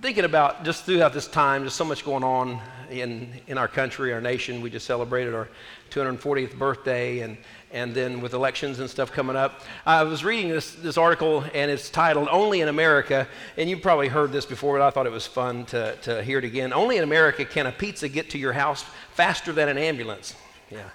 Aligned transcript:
thinking 0.00 0.24
about 0.24 0.64
just 0.64 0.84
throughout 0.84 1.12
this 1.12 1.26
time, 1.26 1.64
just 1.64 1.76
so 1.76 1.84
much 1.84 2.04
going 2.04 2.22
on 2.22 2.60
in, 2.90 3.32
in 3.48 3.58
our 3.58 3.68
country, 3.68 4.12
our 4.12 4.20
nation. 4.20 4.60
We 4.60 4.70
just 4.70 4.86
celebrated 4.86 5.34
our 5.34 5.48
240th 5.90 6.56
birthday, 6.56 7.20
and, 7.20 7.36
and 7.72 7.94
then 7.94 8.20
with 8.20 8.32
elections 8.32 8.78
and 8.78 8.88
stuff 8.88 9.10
coming 9.10 9.34
up. 9.34 9.62
I 9.84 10.04
was 10.04 10.24
reading 10.24 10.50
this, 10.50 10.74
this 10.74 10.96
article, 10.96 11.44
and 11.52 11.70
it's 11.70 11.90
titled 11.90 12.28
Only 12.30 12.60
in 12.60 12.68
America. 12.68 13.26
And 13.56 13.68
you've 13.68 13.82
probably 13.82 14.08
heard 14.08 14.30
this 14.30 14.46
before, 14.46 14.78
but 14.78 14.86
I 14.86 14.90
thought 14.90 15.06
it 15.06 15.12
was 15.12 15.26
fun 15.26 15.64
to, 15.66 15.96
to 16.02 16.22
hear 16.22 16.38
it 16.38 16.44
again. 16.44 16.72
Only 16.72 16.98
in 16.98 17.04
America 17.04 17.44
can 17.44 17.66
a 17.66 17.72
pizza 17.72 18.08
get 18.08 18.30
to 18.30 18.38
your 18.38 18.52
house 18.52 18.84
faster 19.14 19.52
than 19.52 19.68
an 19.68 19.78
ambulance. 19.78 20.34
Yeah. 20.70 20.88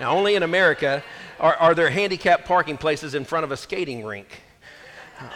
Now, 0.00 0.16
only 0.16 0.36
in 0.36 0.42
America 0.42 1.02
are, 1.40 1.56
are 1.56 1.74
there 1.74 1.90
handicapped 1.90 2.46
parking 2.46 2.78
places 2.78 3.14
in 3.14 3.24
front 3.24 3.44
of 3.44 3.52
a 3.52 3.56
skating 3.56 4.04
rink. 4.04 4.42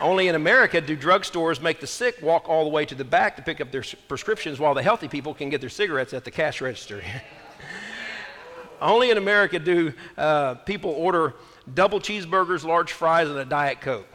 Only 0.00 0.28
in 0.28 0.34
America 0.34 0.80
do 0.80 0.96
drugstores 0.96 1.60
make 1.60 1.80
the 1.80 1.86
sick 1.86 2.22
walk 2.22 2.48
all 2.48 2.64
the 2.64 2.70
way 2.70 2.84
to 2.86 2.94
the 2.94 3.04
back 3.04 3.36
to 3.36 3.42
pick 3.42 3.60
up 3.60 3.72
their 3.72 3.84
prescriptions 4.06 4.60
while 4.60 4.74
the 4.74 4.82
healthy 4.82 5.08
people 5.08 5.34
can 5.34 5.50
get 5.50 5.60
their 5.60 5.70
cigarettes 5.70 6.14
at 6.14 6.24
the 6.24 6.30
cash 6.30 6.60
register. 6.60 7.02
Only 8.80 9.10
in 9.10 9.18
America 9.18 9.58
do 9.58 9.92
uh, 10.16 10.54
people 10.54 10.90
order 10.90 11.34
double 11.72 12.00
cheeseburgers, 12.00 12.64
large 12.64 12.92
fries, 12.92 13.28
and 13.28 13.38
a 13.38 13.44
Diet 13.44 13.80
Coke. 13.80 14.06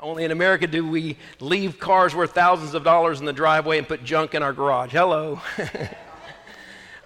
Only 0.00 0.24
in 0.24 0.30
America 0.30 0.66
do 0.66 0.86
we 0.86 1.16
leave 1.40 1.78
cars 1.78 2.14
worth 2.14 2.32
thousands 2.32 2.74
of 2.74 2.84
dollars 2.84 3.20
in 3.20 3.26
the 3.26 3.32
driveway 3.32 3.78
and 3.78 3.88
put 3.88 4.04
junk 4.04 4.34
in 4.34 4.42
our 4.42 4.52
garage. 4.52 4.92
Hello. 4.92 5.40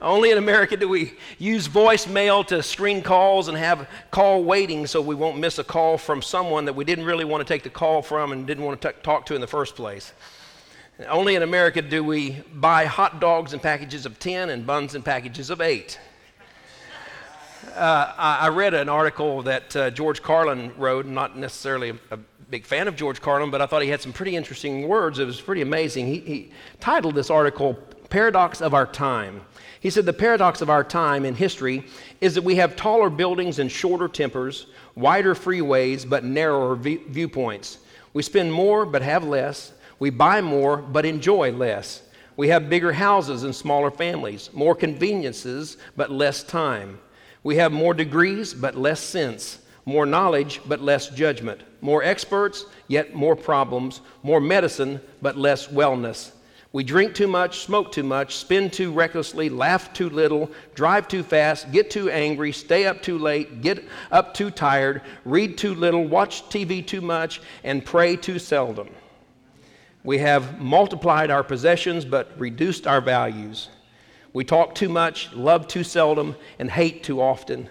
Only 0.01 0.31
in 0.31 0.39
America 0.39 0.77
do 0.77 0.89
we 0.89 1.15
use 1.39 1.67
voicemail 1.67 2.47
to 2.47 2.63
screen 2.63 3.03
calls 3.03 3.49
and 3.49 3.57
have 3.57 3.89
call 4.13 4.45
waiting 4.45 4.87
so 4.87 5.01
we 5.01 5.17
won't 5.17 5.39
miss 5.39 5.59
a 5.59 5.65
call 5.65 5.99
from 5.99 6.23
someone 6.23 6.67
that 6.67 6.75
we 6.75 6.85
didn't 6.85 7.05
really 7.05 7.25
want 7.25 7.45
to 7.45 7.53
take 7.53 7.65
the 7.65 7.71
call 7.71 8.01
from 8.03 8.31
and 8.31 8.47
didn't 8.47 8.65
want 8.65 8.81
to 8.81 8.93
t- 8.93 8.99
talk 9.03 9.27
to 9.27 9.35
in 9.35 9.41
the 9.41 9.47
first 9.47 9.75
place. 9.75 10.13
Only 11.09 11.35
in 11.35 11.43
America 11.43 11.83
do 11.83 12.05
we 12.05 12.43
buy 12.55 12.85
hot 12.85 13.21
dogs 13.21 13.53
in 13.53 13.61
packages 13.61 14.07
of 14.07 14.19
10 14.21 14.51
and 14.51 14.67
buns 14.67 14.95
in 14.95 15.03
packages 15.03 15.51
of 15.51 15.61
8. 15.61 15.99
Uh, 17.75 18.13
I, 18.17 18.49
read 18.49 18.75
an 18.75 18.89
article 18.89 19.43
that 19.43 19.77
uh, 19.77 19.91
George 19.91 20.23
Carlin 20.23 20.73
wrote, 20.77 21.07
not 21.07 21.37
necessarily 21.37 21.91
a, 21.91 22.15
a, 22.15 22.19
big 22.51 22.65
fan 22.65 22.89
of 22.89 22.97
George 22.97 23.21
Carlin, 23.21 23.51
but 23.51 23.61
I 23.61 23.67
thought 23.67 23.83
he 23.83 23.91
had 23.91 24.01
some 24.01 24.13
pretty 24.13 24.35
interesting 24.35 24.89
words. 24.89 25.19
It 25.19 25.27
was 25.27 25.39
pretty 25.39 25.61
amazing. 25.61 26.07
He, 26.07 26.21
he 26.21 26.51
titled 26.81 27.15
this 27.15 27.29
article, 27.29 27.75
Paradox 28.09 28.63
of 28.63 28.73
Our 28.73 28.87
Time. 28.87 29.43
He 29.81 29.91
said, 29.91 30.07
The 30.07 30.13
paradox 30.13 30.61
of 30.61 30.71
our 30.71 30.85
time 30.85 31.25
in 31.25 31.35
history 31.35 31.85
is 32.21 32.35
that 32.35 32.45
we 32.45 32.57
have 32.57 32.77
taller 32.77 33.11
buildings 33.11 33.59
and 33.59 33.71
shorter 33.71 34.09
tempers, 34.09 34.67
wider 34.95 35.35
freeways 35.35 36.09
but 36.09 36.25
narrower 36.25 36.75
viewpoints. 36.77 37.79
We 38.13 38.23
spend 38.23 38.53
more 38.53 38.85
but 38.85 39.03
have 39.03 39.25
less. 39.25 39.73
We 39.99 40.11
buy 40.11 40.41
more 40.41 40.79
but 40.79 41.05
enjoy 41.05 41.53
less. 41.53 42.03
We 42.37 42.49
have 42.49 42.71
bigger 42.71 42.93
houses 42.93 43.43
and 43.43 43.55
smaller 43.55 43.91
families, 43.91 44.51
more 44.53 44.75
conveniences 44.75 45.77
but 45.97 46.11
less 46.11 46.43
time. 46.43 46.99
We 47.43 47.57
have 47.57 47.73
more 47.73 47.95
degrees 47.95 48.55
but 48.55 48.77
less 48.77 49.01
sense, 49.01 49.59
more 49.85 50.07
knowledge 50.07 50.61
but 50.67 50.81
less 50.81 51.09
judgment, 51.09 51.63
more 51.81 52.03
experts 52.03 52.65
yet 52.87 53.15
more 53.15 53.35
problems, 53.35 54.01
more 54.23 54.41
medicine 54.41 55.01
but 55.21 55.37
less 55.37 55.67
wellness. 55.69 56.31
We 56.71 56.85
drink 56.85 57.15
too 57.15 57.27
much, 57.27 57.61
smoke 57.61 57.93
too 57.93 58.03
much, 58.03 58.37
spend 58.37 58.75
too 58.75 58.93
recklessly, 58.93 59.49
laugh 59.49 59.93
too 59.95 60.11
little, 60.11 60.51
drive 60.75 61.09
too 61.09 61.23
fast, 61.23 61.73
get 61.73 61.91
too 61.91 62.11
angry, 62.11 62.53
stay 62.53 62.85
up 62.85 63.01
too 63.01 63.19
late, 63.19 63.63
get 63.63 63.85
up 64.13 64.35
too 64.35 64.51
tired, 64.51 65.01
read 65.25 65.57
too 65.57 65.75
little, 65.75 66.07
watch 66.07 66.43
TV 66.51 66.87
too 66.87 67.01
much, 67.01 67.41
and 67.65 67.87
pray 67.87 68.17
too 68.17 68.39
seldom. 68.39 68.91
We 70.05 70.19
have 70.19 70.61
multiplied 70.61 71.31
our 71.31 71.43
possessions 71.43 72.05
but 72.05 72.39
reduced 72.39 72.87
our 72.87 73.01
values. 73.01 73.71
We 74.35 74.45
talk 74.45 74.75
too 74.75 74.91
much, 74.91 75.33
love 75.33 75.69
too 75.69 75.83
seldom, 75.83 76.37
and 76.59 76.71
hate 76.71 77.03
too 77.03 77.23
often. 77.23 77.71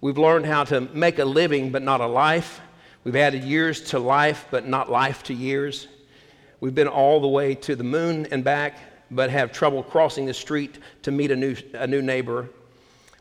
We've 0.00 0.18
learned 0.18 0.46
how 0.46 0.64
to 0.64 0.80
make 0.80 1.18
a 1.18 1.24
living 1.26 1.70
but 1.70 1.82
not 1.82 2.00
a 2.00 2.06
life. 2.06 2.62
We've 3.04 3.16
added 3.16 3.44
years 3.44 3.82
to 3.90 3.98
life 3.98 4.46
but 4.50 4.66
not 4.66 4.90
life 4.90 5.22
to 5.24 5.34
years. 5.34 5.88
We've 6.60 6.74
been 6.74 6.88
all 6.88 7.20
the 7.20 7.28
way 7.28 7.54
to 7.54 7.76
the 7.76 7.84
moon 7.84 8.26
and 8.30 8.42
back, 8.42 8.78
but 9.10 9.30
have 9.30 9.52
trouble 9.52 9.82
crossing 9.82 10.26
the 10.26 10.34
street 10.34 10.78
to 11.02 11.10
meet 11.10 11.30
a 11.30 11.36
new, 11.36 11.56
a 11.74 11.86
new 11.86 12.02
neighbor. 12.02 12.48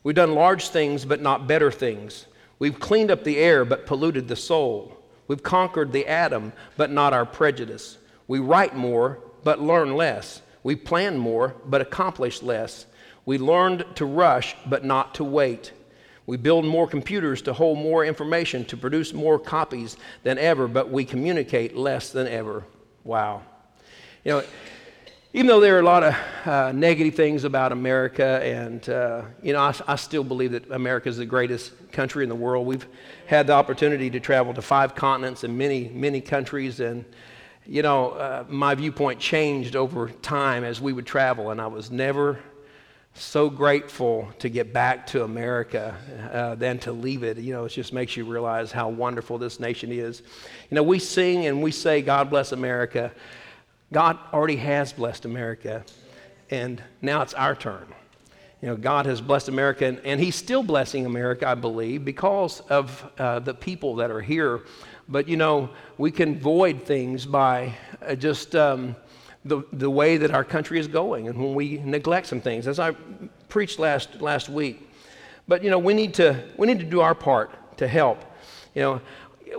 We've 0.03 0.15
done 0.15 0.33
large 0.33 0.69
things, 0.69 1.05
but 1.05 1.21
not 1.21 1.47
better 1.47 1.71
things. 1.71 2.25
We've 2.59 2.79
cleaned 2.79 3.11
up 3.11 3.23
the 3.23 3.37
air, 3.37 3.63
but 3.65 3.85
polluted 3.85 4.27
the 4.27 4.35
soul. 4.35 4.97
We've 5.27 5.43
conquered 5.43 5.91
the 5.91 6.07
atom, 6.07 6.53
but 6.77 6.89
not 6.89 7.13
our 7.13 7.25
prejudice. 7.25 7.97
We 8.27 8.39
write 8.39 8.75
more, 8.75 9.19
but 9.43 9.61
learn 9.61 9.95
less. 9.95 10.41
We 10.63 10.75
plan 10.75 11.17
more, 11.17 11.55
but 11.65 11.81
accomplish 11.81 12.41
less. 12.41 12.85
We 13.25 13.37
learned 13.37 13.85
to 13.95 14.05
rush, 14.05 14.55
but 14.65 14.83
not 14.83 15.15
to 15.15 15.23
wait. 15.23 15.73
We 16.25 16.37
build 16.37 16.65
more 16.65 16.87
computers 16.87 17.41
to 17.43 17.53
hold 17.53 17.77
more 17.77 18.03
information, 18.03 18.65
to 18.65 18.77
produce 18.77 19.13
more 19.13 19.37
copies 19.37 19.95
than 20.23 20.37
ever, 20.37 20.67
but 20.67 20.89
we 20.89 21.05
communicate 21.05 21.75
less 21.75 22.09
than 22.09 22.27
ever. 22.27 22.63
Wow. 23.07 23.41
You 24.25 24.31
know, 24.33 24.43
even 25.31 25.47
though 25.47 25.61
there 25.61 25.77
are 25.77 25.79
a 25.79 25.85
lot 25.85 26.03
of 26.03 26.13
uh, 26.45 26.73
negative 26.73 27.15
things 27.15 27.45
about 27.45 27.71
America, 27.71 28.41
and 28.43 28.89
uh, 28.89 29.21
you 29.41 29.53
know, 29.53 29.61
I, 29.61 29.73
I, 29.87 29.95
still 29.95 30.25
believe 30.25 30.51
that 30.51 30.69
America 30.71 31.07
is 31.07 31.15
the 31.15 31.25
greatest 31.25 31.71
country 31.93 32.23
in 32.23 32.29
the 32.29 32.35
world. 32.35 32.67
We've 32.67 32.85
had 33.25 33.47
the 33.47 33.53
opportunity 33.53 34.09
to 34.09 34.19
travel 34.19 34.53
to 34.53 34.61
five 34.61 34.93
continents 34.93 35.45
and 35.45 35.57
many, 35.57 35.87
many 35.87 36.19
countries, 36.19 36.81
and 36.81 37.05
you 37.65 37.81
know, 37.81 38.09
uh, 38.09 38.43
my 38.49 38.75
viewpoint 38.75 39.21
changed 39.21 39.77
over 39.77 40.09
time 40.09 40.65
as 40.65 40.81
we 40.81 40.91
would 40.91 41.05
travel, 41.05 41.51
and 41.51 41.61
I 41.61 41.67
was 41.67 41.89
never 41.89 42.39
so 43.19 43.49
grateful 43.49 44.29
to 44.39 44.49
get 44.49 44.73
back 44.73 45.07
to 45.07 45.23
America 45.23 45.95
uh, 46.31 46.55
than 46.55 46.77
to 46.79 46.91
leave 46.91 47.23
it. 47.23 47.37
You 47.37 47.53
know, 47.53 47.65
it 47.65 47.69
just 47.69 47.93
makes 47.93 48.15
you 48.15 48.25
realize 48.25 48.71
how 48.71 48.89
wonderful 48.89 49.37
this 49.37 49.59
nation 49.59 49.91
is. 49.91 50.21
You 50.69 50.75
know, 50.75 50.83
we 50.83 50.99
sing 50.99 51.45
and 51.45 51.61
we 51.61 51.71
say, 51.71 52.01
God 52.01 52.29
bless 52.29 52.51
America. 52.51 53.11
God 53.91 54.17
already 54.33 54.57
has 54.57 54.93
blessed 54.93 55.25
America, 55.25 55.83
and 56.49 56.83
now 57.01 57.21
it's 57.21 57.33
our 57.33 57.55
turn. 57.55 57.87
You 58.61 58.69
know, 58.69 58.75
God 58.75 59.05
has 59.05 59.21
blessed 59.21 59.49
America, 59.49 59.85
and, 59.85 59.99
and 60.03 60.19
He's 60.19 60.35
still 60.35 60.63
blessing 60.63 61.05
America, 61.05 61.47
I 61.47 61.55
believe, 61.55 62.03
because 62.03 62.59
of 62.69 63.09
uh, 63.17 63.39
the 63.39 63.53
people 63.53 63.95
that 63.95 64.11
are 64.11 64.21
here. 64.21 64.61
But, 65.07 65.27
you 65.27 65.37
know, 65.37 65.69
we 65.97 66.11
can 66.11 66.39
void 66.39 66.83
things 66.83 67.25
by 67.25 67.73
uh, 68.01 68.15
just. 68.15 68.55
Um, 68.55 68.95
the, 69.47 69.63
the 69.73 69.89
way 69.89 70.17
that 70.17 70.31
our 70.31 70.43
country 70.43 70.79
is 70.79 70.87
going 70.87 71.27
and 71.27 71.37
when 71.37 71.55
we 71.55 71.77
neglect 71.83 72.27
some 72.27 72.41
things, 72.41 72.67
as 72.67 72.79
I 72.79 72.91
preached 73.49 73.79
last, 73.79 74.21
last 74.21 74.49
week. 74.49 74.89
But, 75.47 75.63
you 75.63 75.69
know, 75.69 75.79
we 75.79 75.93
need, 75.93 76.13
to, 76.15 76.43
we 76.57 76.67
need 76.67 76.79
to 76.79 76.85
do 76.85 77.01
our 77.01 77.15
part 77.15 77.77
to 77.77 77.87
help. 77.87 78.23
You 78.75 78.81
know, 78.81 79.01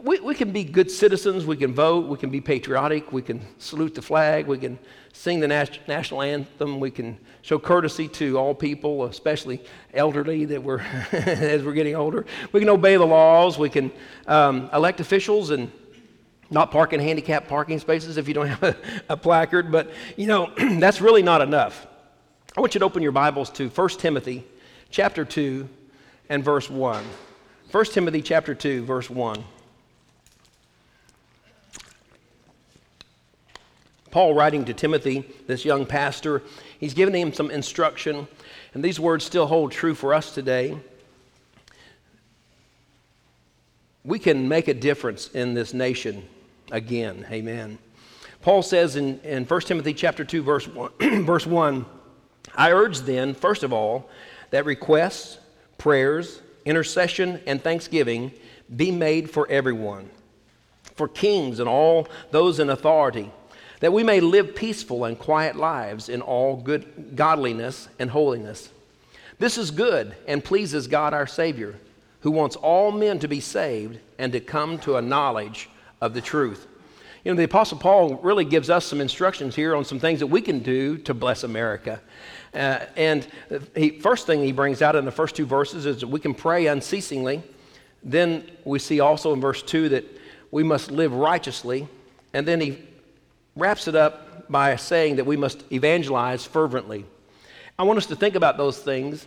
we, 0.03 0.21
we 0.21 0.35
can 0.35 0.53
be 0.53 0.65
good 0.65 0.91
citizens, 0.91 1.47
we 1.47 1.57
can 1.57 1.75
vote, 1.75 2.07
we 2.07 2.19
can 2.19 2.31
be 2.31 2.41
patriotic, 2.41 3.13
we 3.13 3.23
can 3.23 3.41
salute 3.59 3.95
the 3.95 4.03
flag, 4.03 4.47
we 4.47 4.59
can 4.59 4.79
sing 5.13 5.41
the 5.41 5.49
nas- 5.49 5.79
national 5.87 6.23
anthem, 6.23 6.79
we 6.79 6.91
can 6.91 7.19
show 7.43 7.59
courtesy 7.59 8.07
to 8.09 8.39
all 8.39 8.55
people, 8.55 9.05
especially 9.05 9.63
elderly 9.95 10.45
that 10.45 10.63
we're 10.63 10.81
as 11.13 11.63
we're 11.63 11.73
getting 11.73 11.97
older. 11.97 12.27
We 12.53 12.61
can 12.61 12.69
obey 12.69 12.97
the 12.97 13.07
laws, 13.07 13.59
we 13.59 13.71
can 13.71 13.91
um, 14.27 14.69
elect 14.73 15.01
officials 15.01 15.51
and 15.51 15.73
not 16.51 16.71
park 16.71 16.93
in 16.93 17.01
handicapped 17.01 17.49
parking 17.49 17.79
spaces 17.79 18.17
if 18.17 18.27
you 18.27 18.35
don't 18.35 18.47
have 18.47 18.63
a, 18.63 18.77
a 19.11 19.17
placard, 19.17 19.71
but 19.71 19.91
you 20.17 20.27
know, 20.27 20.51
that's 20.79 21.01
really 21.01 21.23
not 21.23 21.43
enough. 21.43 21.87
I 22.57 22.61
want 22.61 22.75
you 22.75 22.81
to 22.81 22.87
open 22.87 23.03
your 23.03 23.13
Bibles 23.13 23.51
to 23.51 23.69
1 23.69 23.89
Timothy 23.91 24.45
chapter 24.91 25.25
2 25.25 25.69
and 26.29 26.45
verse 26.45 26.71
1. 26.71 27.05
1 27.71 27.85
Timothy 27.87 28.23
chapter 28.23 28.55
2, 28.55 28.85
verse 28.85 29.11
1. 29.11 29.45
Paul 34.11 34.35
writing 34.35 34.65
to 34.65 34.73
Timothy, 34.73 35.29
this 35.47 35.67
young 35.67 35.85
pastor, 35.85 36.43
he's 36.81 36.95
giving 36.95 37.15
him 37.15 37.35
some 37.35 37.51
instruction, 37.51 38.27
and 38.73 38.83
these 38.83 38.99
words 38.99 39.25
still 39.25 39.47
hold 39.47 39.71
true 39.71 39.95
for 39.95 40.15
us 40.15 40.35
today. 40.35 40.79
We 44.03 44.19
can 44.19 44.49
make 44.49 44.69
a 44.69 44.75
difference 44.75 45.29
in 45.29 45.53
this 45.53 45.75
nation 45.75 46.27
again. 46.71 47.27
Amen. 47.31 47.79
Paul 48.43 48.63
says 48.63 48.97
in, 48.97 49.21
in 49.21 49.45
1 49.45 49.61
Timothy 49.63 49.95
chapter 49.95 50.25
2, 50.25 50.43
verse 50.43 50.69
1, 50.69 51.25
verse 51.25 51.47
1, 51.47 51.85
I 52.55 52.73
urge 52.73 53.01
then, 53.01 53.35
first 53.35 53.63
of 53.63 53.73
all, 53.73 54.09
that 54.51 54.65
requests, 54.65 55.39
prayers, 55.77 56.41
intercession, 56.65 57.41
and 57.47 57.63
thanksgiving 57.63 58.33
be 58.75 58.91
made 58.91 59.31
for 59.31 59.49
everyone, 59.49 60.11
for 60.95 61.09
kings 61.09 61.61
and 61.61 61.69
all 61.69 62.09
those 62.31 62.61
in 62.61 62.71
authority, 62.71 63.31
that 63.81 63.93
we 63.93 64.03
may 64.03 64.21
live 64.21 64.55
peaceful 64.55 65.05
and 65.05 65.19
quiet 65.19 65.57
lives 65.57 66.09
in 66.09 66.21
all 66.21 66.57
good 66.57 67.17
godliness 67.17 67.89
and 67.99 68.11
holiness. 68.11 68.71
This 69.39 69.57
is 69.57 69.71
good 69.71 70.17
and 70.27 70.45
pleases 70.45 70.89
God 70.89 71.15
our 71.15 71.27
Savior, 71.27 71.77
who 72.21 72.31
wants 72.31 72.57
all 72.57 72.91
men 72.91 73.19
to 73.21 73.29
be 73.29 73.41
saved 73.41 73.99
and 74.19 74.33
to 74.33 74.41
come 74.41 74.79
to 74.81 74.97
a 74.97 75.03
knowledge 75.03 75.71
of 76.01 76.15
the 76.15 76.21
truth. 76.21 76.67
You 77.25 77.33
know, 77.33 77.37
the 77.37 77.45
Apostle 77.45 77.79
Paul 77.79 78.17
really 78.17 78.45
gives 78.45 78.71
us 78.71 78.85
some 78.85 79.01
instructions 79.01 79.55
here 79.55 79.75
on 79.75 79.85
some 79.85 79.99
things 79.99 80.21
that 80.21 80.29
we 80.29 80.41
can 80.41 80.61
do 80.61 80.99
to 80.99 81.15
bless 81.15 81.45
America. 81.45 82.01
Uh, 82.55 82.81
and 82.97 83.27
the 83.75 83.91
first 84.01 84.27
thing 84.27 84.43
he 84.43 84.53
brings 84.53 84.81
out 84.83 84.97
in 84.97 85.05
the 85.05 85.11
first 85.11 85.37
two 85.37 85.45
verses 85.45 85.85
is 85.85 86.01
that 86.01 86.07
we 86.07 86.21
can 86.21 86.33
pray 86.35 86.67
unceasingly. 86.67 87.43
Then 88.03 88.51
we 88.65 88.79
see 88.79 89.01
also 89.01 89.33
in 89.33 89.41
verse 89.41 89.63
2 89.63 89.91
that 89.91 90.05
we 90.51 90.63
must 90.63 90.91
live 90.91 91.13
righteously. 91.13 91.89
And 92.33 92.47
then 92.47 92.61
he 92.61 92.79
wraps 93.57 93.89
it 93.89 93.95
up 93.95 94.51
by 94.51 94.77
saying 94.77 95.17
that 95.17 95.27
we 95.27 95.37
must 95.37 95.65
evangelize 95.73 96.45
fervently. 96.45 97.05
I 97.79 97.83
want 97.83 97.99
us 97.99 98.07
to 98.07 98.17
think 98.17 98.35
about 98.35 98.57
those 98.57 98.79
things 98.79 99.27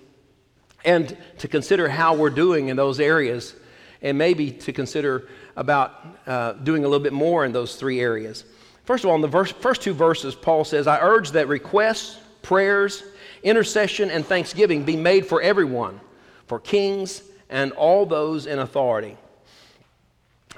and 0.84 1.16
to 1.38 1.48
consider 1.48 1.88
how 1.88 2.16
we're 2.16 2.32
doing 2.32 2.70
in 2.70 2.78
those 2.78 3.00
areas, 3.00 3.56
and 4.02 4.18
maybe 4.18 4.52
to 4.52 4.74
consider 4.74 5.28
about 5.56 6.06
uh, 6.28 6.54
doing 6.54 6.86
a 6.86 6.88
little 6.88 7.04
bit 7.04 7.14
more 7.14 7.46
in 7.46 7.52
those 7.52 7.76
three 7.76 8.00
areas. 8.00 8.46
First 8.86 9.04
of 9.04 9.10
all, 9.10 9.16
in 9.16 9.22
the 9.22 9.28
verse, 9.28 9.52
first 9.52 9.82
two 9.82 9.94
verses, 9.94 10.36
Paul 10.36 10.64
says, 10.64 10.88
I 10.88 11.00
urge 11.00 11.32
that 11.32 11.48
requests, 11.48 12.20
prayers, 12.42 13.04
intercession, 13.44 14.10
and 14.10 14.26
thanksgiving 14.26 14.84
be 14.84 14.96
made 14.96 15.26
for 15.26 15.42
everyone, 15.42 16.00
for 16.48 16.60
kings 16.60 17.24
and 17.50 17.72
all 17.74 18.06
those 18.06 18.48
in 18.48 18.60
authority. 18.60 19.18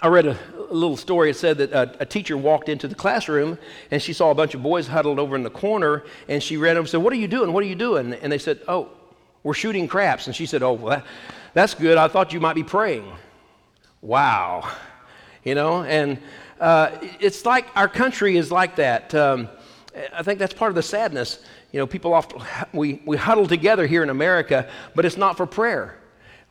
I 0.01 0.07
read 0.07 0.25
a, 0.25 0.37
little 0.69 0.97
story. 0.97 1.29
It 1.29 1.35
said 1.35 1.59
that 1.59 1.71
a, 1.71 2.01
a, 2.01 2.05
teacher 2.05 2.35
walked 2.35 2.67
into 2.67 2.87
the 2.87 2.95
classroom 2.95 3.59
and 3.91 4.01
she 4.01 4.11
saw 4.11 4.31
a 4.31 4.35
bunch 4.35 4.55
of 4.55 4.63
boys 4.63 4.87
huddled 4.87 5.19
over 5.19 5.35
in 5.35 5.43
the 5.43 5.51
corner 5.51 6.03
and 6.27 6.41
she 6.41 6.57
ran 6.57 6.71
over 6.71 6.79
and 6.79 6.89
said, 6.89 7.01
What 7.01 7.13
are 7.13 7.17
you 7.17 7.27
doing? 7.27 7.53
What 7.53 7.63
are 7.63 7.67
you 7.67 7.75
doing? 7.75 8.13
And 8.13 8.31
they 8.31 8.39
said, 8.39 8.59
Oh, 8.67 8.89
we're 9.43 9.53
shooting 9.53 9.87
craps. 9.87 10.25
And 10.25 10.35
she 10.35 10.45
said, 10.45 10.63
Oh, 10.63 10.73
well, 10.73 10.97
that, 10.97 11.05
that's 11.53 11.73
good. 11.73 11.97
I 11.97 12.07
thought 12.07 12.33
you 12.33 12.39
might 12.39 12.55
be 12.55 12.63
praying. 12.63 13.05
Wow. 14.03 14.69
You 15.43 15.55
know, 15.55 15.83
and 15.83 16.19
uh, 16.59 16.91
it's 17.19 17.45
like 17.45 17.65
our 17.75 17.87
country 17.87 18.37
is 18.37 18.51
like 18.51 18.75
that. 18.75 19.15
Um, 19.15 19.49
I 20.13 20.21
think 20.21 20.37
that's 20.37 20.53
part 20.53 20.69
of 20.69 20.75
the 20.75 20.83
sadness. 20.83 21.43
You 21.71 21.79
know, 21.79 21.87
people 21.87 22.13
often, 22.13 22.41
we, 22.71 23.01
we 23.05 23.17
huddle 23.17 23.47
together 23.47 23.87
here 23.87 24.03
in 24.03 24.09
America, 24.09 24.69
but 24.93 25.05
it's 25.05 25.17
not 25.17 25.37
for 25.37 25.47
prayer 25.47 25.97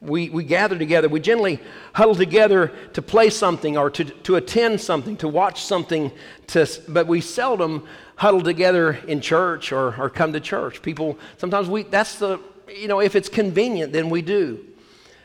we, 0.02 0.28
we 0.31 0.43
gather 0.43 0.76
together. 0.76 1.08
We 1.08 1.20
generally 1.20 1.60
huddle 1.94 2.14
together 2.14 2.72
to 2.94 3.00
play 3.00 3.31
something 3.31 3.78
or 3.78 3.88
to, 3.90 4.04
to 4.04 4.37
attend 4.37 4.81
something, 4.81 5.16
to 5.19 5.28
watch 5.28 5.64
something, 5.64 6.10
to, 6.49 6.69
but 6.88 7.06
we 7.06 7.20
seldom 7.20 7.87
huddle 8.16 8.43
together 8.43 8.94
in 9.06 9.20
church 9.20 9.72
or, 9.72 9.94
or 10.00 10.10
come 10.10 10.32
to 10.32 10.40
church. 10.40 10.82
People, 10.82 11.19
sometimes 11.37 11.69
we, 11.69 11.84
that's 11.84 12.16
the, 12.16 12.40
you 12.69 12.88
know, 12.88 13.00
if 13.00 13.14
it's 13.14 13.28
convenient, 13.28 13.93
then 13.93 14.10
we 14.10 14.22
do. 14.22 14.64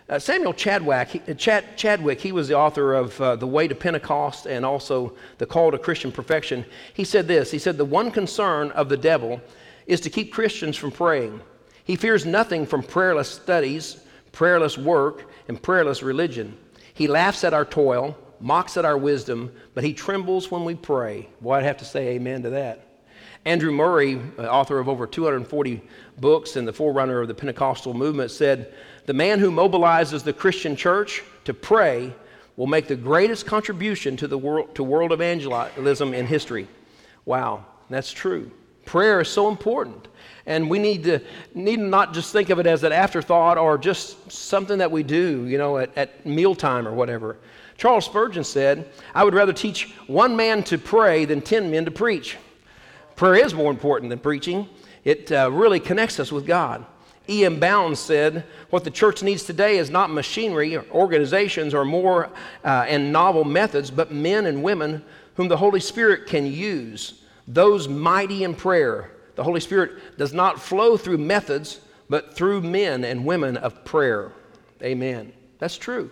Uh, 0.09 0.18
Samuel 0.18 0.54
Chadwick 0.54 1.09
he, 1.09 1.21
uh, 1.27 1.33
Chad, 1.33 1.77
Chadwick, 1.77 2.21
he 2.21 2.31
was 2.31 2.48
the 2.48 2.56
author 2.56 2.94
of 2.94 3.19
uh, 3.19 3.36
The 3.36 3.48
Way 3.48 3.68
to 3.68 3.75
Pentecost 3.75 4.45
and 4.45 4.65
also 4.65 5.13
The 5.38 5.45
Call 5.45 5.71
to 5.71 5.77
Christian 5.77 6.12
Perfection. 6.12 6.65
He 6.94 7.04
said 7.04 7.27
this 7.27 7.51
He 7.51 7.59
said, 7.59 7.77
The 7.77 7.86
one 7.86 8.12
concern 8.12 8.71
of 8.71 8.89
the 8.89 8.98
devil 8.98 9.42
is 9.86 10.01
to 10.01 10.09
keep 10.09 10.31
Christians 10.31 10.77
from 10.77 10.92
praying. 10.92 11.42
He 11.83 11.95
fears 11.95 12.25
nothing 12.25 12.65
from 12.65 12.83
prayerless 12.83 13.30
studies 13.30 14.01
prayerless 14.38 14.77
work, 14.77 15.25
and 15.48 15.59
prayerless 15.59 16.04
religion. 16.04 16.56
He 16.94 17.07
laughs 17.07 17.44
at 17.44 17.56
our 17.56 17.65
toil, 17.65 18.15
mocks 18.39 18.77
at 18.77 18.86
our 18.86 18.95
wisdom, 18.95 19.51
but 19.74 19.83
he 19.83 19.94
trembles 19.94 20.51
when 20.51 20.63
we 20.63 20.75
pray. 20.75 21.27
Boy, 21.42 21.56
I'd 21.56 21.63
have 21.63 21.77
to 21.77 21.86
say 21.86 22.10
amen 22.10 22.44
to 22.44 22.51
that. 22.51 22.83
Andrew 23.45 23.71
Murray, 23.71 24.21
uh, 24.38 24.44
author 24.44 24.77
of 24.77 24.89
over 24.89 25.07
240 25.07 25.81
books 26.19 26.56
and 26.56 26.68
the 26.68 26.74
forerunner 26.74 27.21
of 27.21 27.27
the 27.27 27.33
Pentecostal 27.33 27.95
movement, 27.95 28.30
said, 28.30 28.75
The 29.07 29.13
man 29.13 29.39
who 29.39 29.51
mobilizes 29.51 30.24
the 30.24 30.33
Christian 30.33 30.75
church 30.75 31.24
to 31.45 31.54
pray 31.54 32.13
will 32.57 32.68
make 32.68 32.88
the 32.88 32.95
greatest 32.95 33.45
contribution 33.45 34.18
to, 34.18 34.27
the 34.27 34.38
world, 34.38 34.75
to 34.75 34.83
world 34.83 35.13
evangelism 35.13 36.13
in 36.13 36.27
history. 36.27 36.68
Wow, 37.24 37.65
that's 37.89 38.12
true. 38.12 38.51
Prayer 38.86 39.21
is 39.21 39.30
so 39.30 39.48
important. 39.48 40.09
And 40.45 40.69
we 40.69 40.77
need 40.77 41.06
to 41.06 41.21
need 41.54 41.80
not 41.80 42.13
just 42.13 42.33
think 42.33 42.50
of 42.50 42.59
it 42.59 42.68
as 42.68 42.83
an 42.83 42.92
afterthought 42.92 43.57
or 43.57 43.77
just 43.77 44.30
something 44.30 44.80
that 44.80 44.92
we 44.92 45.04
do, 45.04 45.45
you 45.45 45.57
know, 45.57 45.77
at, 45.77 45.98
at 45.98 46.25
mealtime 46.25 46.86
or 46.86 46.94
whatever. 46.94 47.38
Charles 47.77 48.06
Spurgeon 48.06 48.44
said, 48.44 48.89
I 49.15 49.24
would 49.24 49.33
rather 49.33 49.53
teach 49.53 49.94
one 50.07 50.36
man 50.36 50.63
to 50.63 50.77
pray 50.77 51.24
than 51.24 51.42
ten 51.42 51.71
men 51.71 51.86
to 51.86 51.92
preach. 51.92 52.38
Prayer 53.15 53.45
is 53.45 53.53
more 53.53 53.71
important 53.71 54.10
than 54.10 54.19
preaching, 54.19 54.68
it 55.06 55.31
uh, 55.31 55.50
really 55.50 55.80
connects 55.80 56.19
us 56.19 56.30
with 56.30 56.45
God. 56.45 56.86
E.M. 57.29 57.59
Bounds 57.59 58.00
said, 58.00 58.45
What 58.69 58.83
the 58.83 58.91
church 58.91 59.24
needs 59.24 59.44
today 59.44 59.77
is 59.77 59.89
not 59.89 60.09
machinery 60.09 60.75
or 60.75 60.85
organizations 60.91 61.74
or 61.74 61.85
more 61.85 62.29
uh, 62.63 62.85
and 62.88 63.12
novel 63.12 63.44
methods, 63.44 63.91
but 63.91 64.12
men 64.12 64.45
and 64.45 64.63
women 64.63 65.03
whom 65.35 65.47
the 65.47 65.57
Holy 65.57 65.79
Spirit 65.79 66.27
can 66.27 66.45
use, 66.45 67.21
those 67.47 67.88
mighty 67.88 68.44
in 68.44 68.56
prayer 68.56 69.12
the 69.38 69.44
Holy 69.44 69.59
Spirit 69.59 70.18
does 70.18 70.33
not 70.33 70.59
flow 70.59 70.97
through 70.97 71.19
methods, 71.19 71.79
but 72.09 72.33
through 72.33 72.62
men 72.62 73.06
and 73.06 73.24
women 73.24 73.56
of 73.56 73.85
prayer. 73.85 74.31
Amen. 74.81 75.31
That's 75.59 75.77
true. 75.77 76.09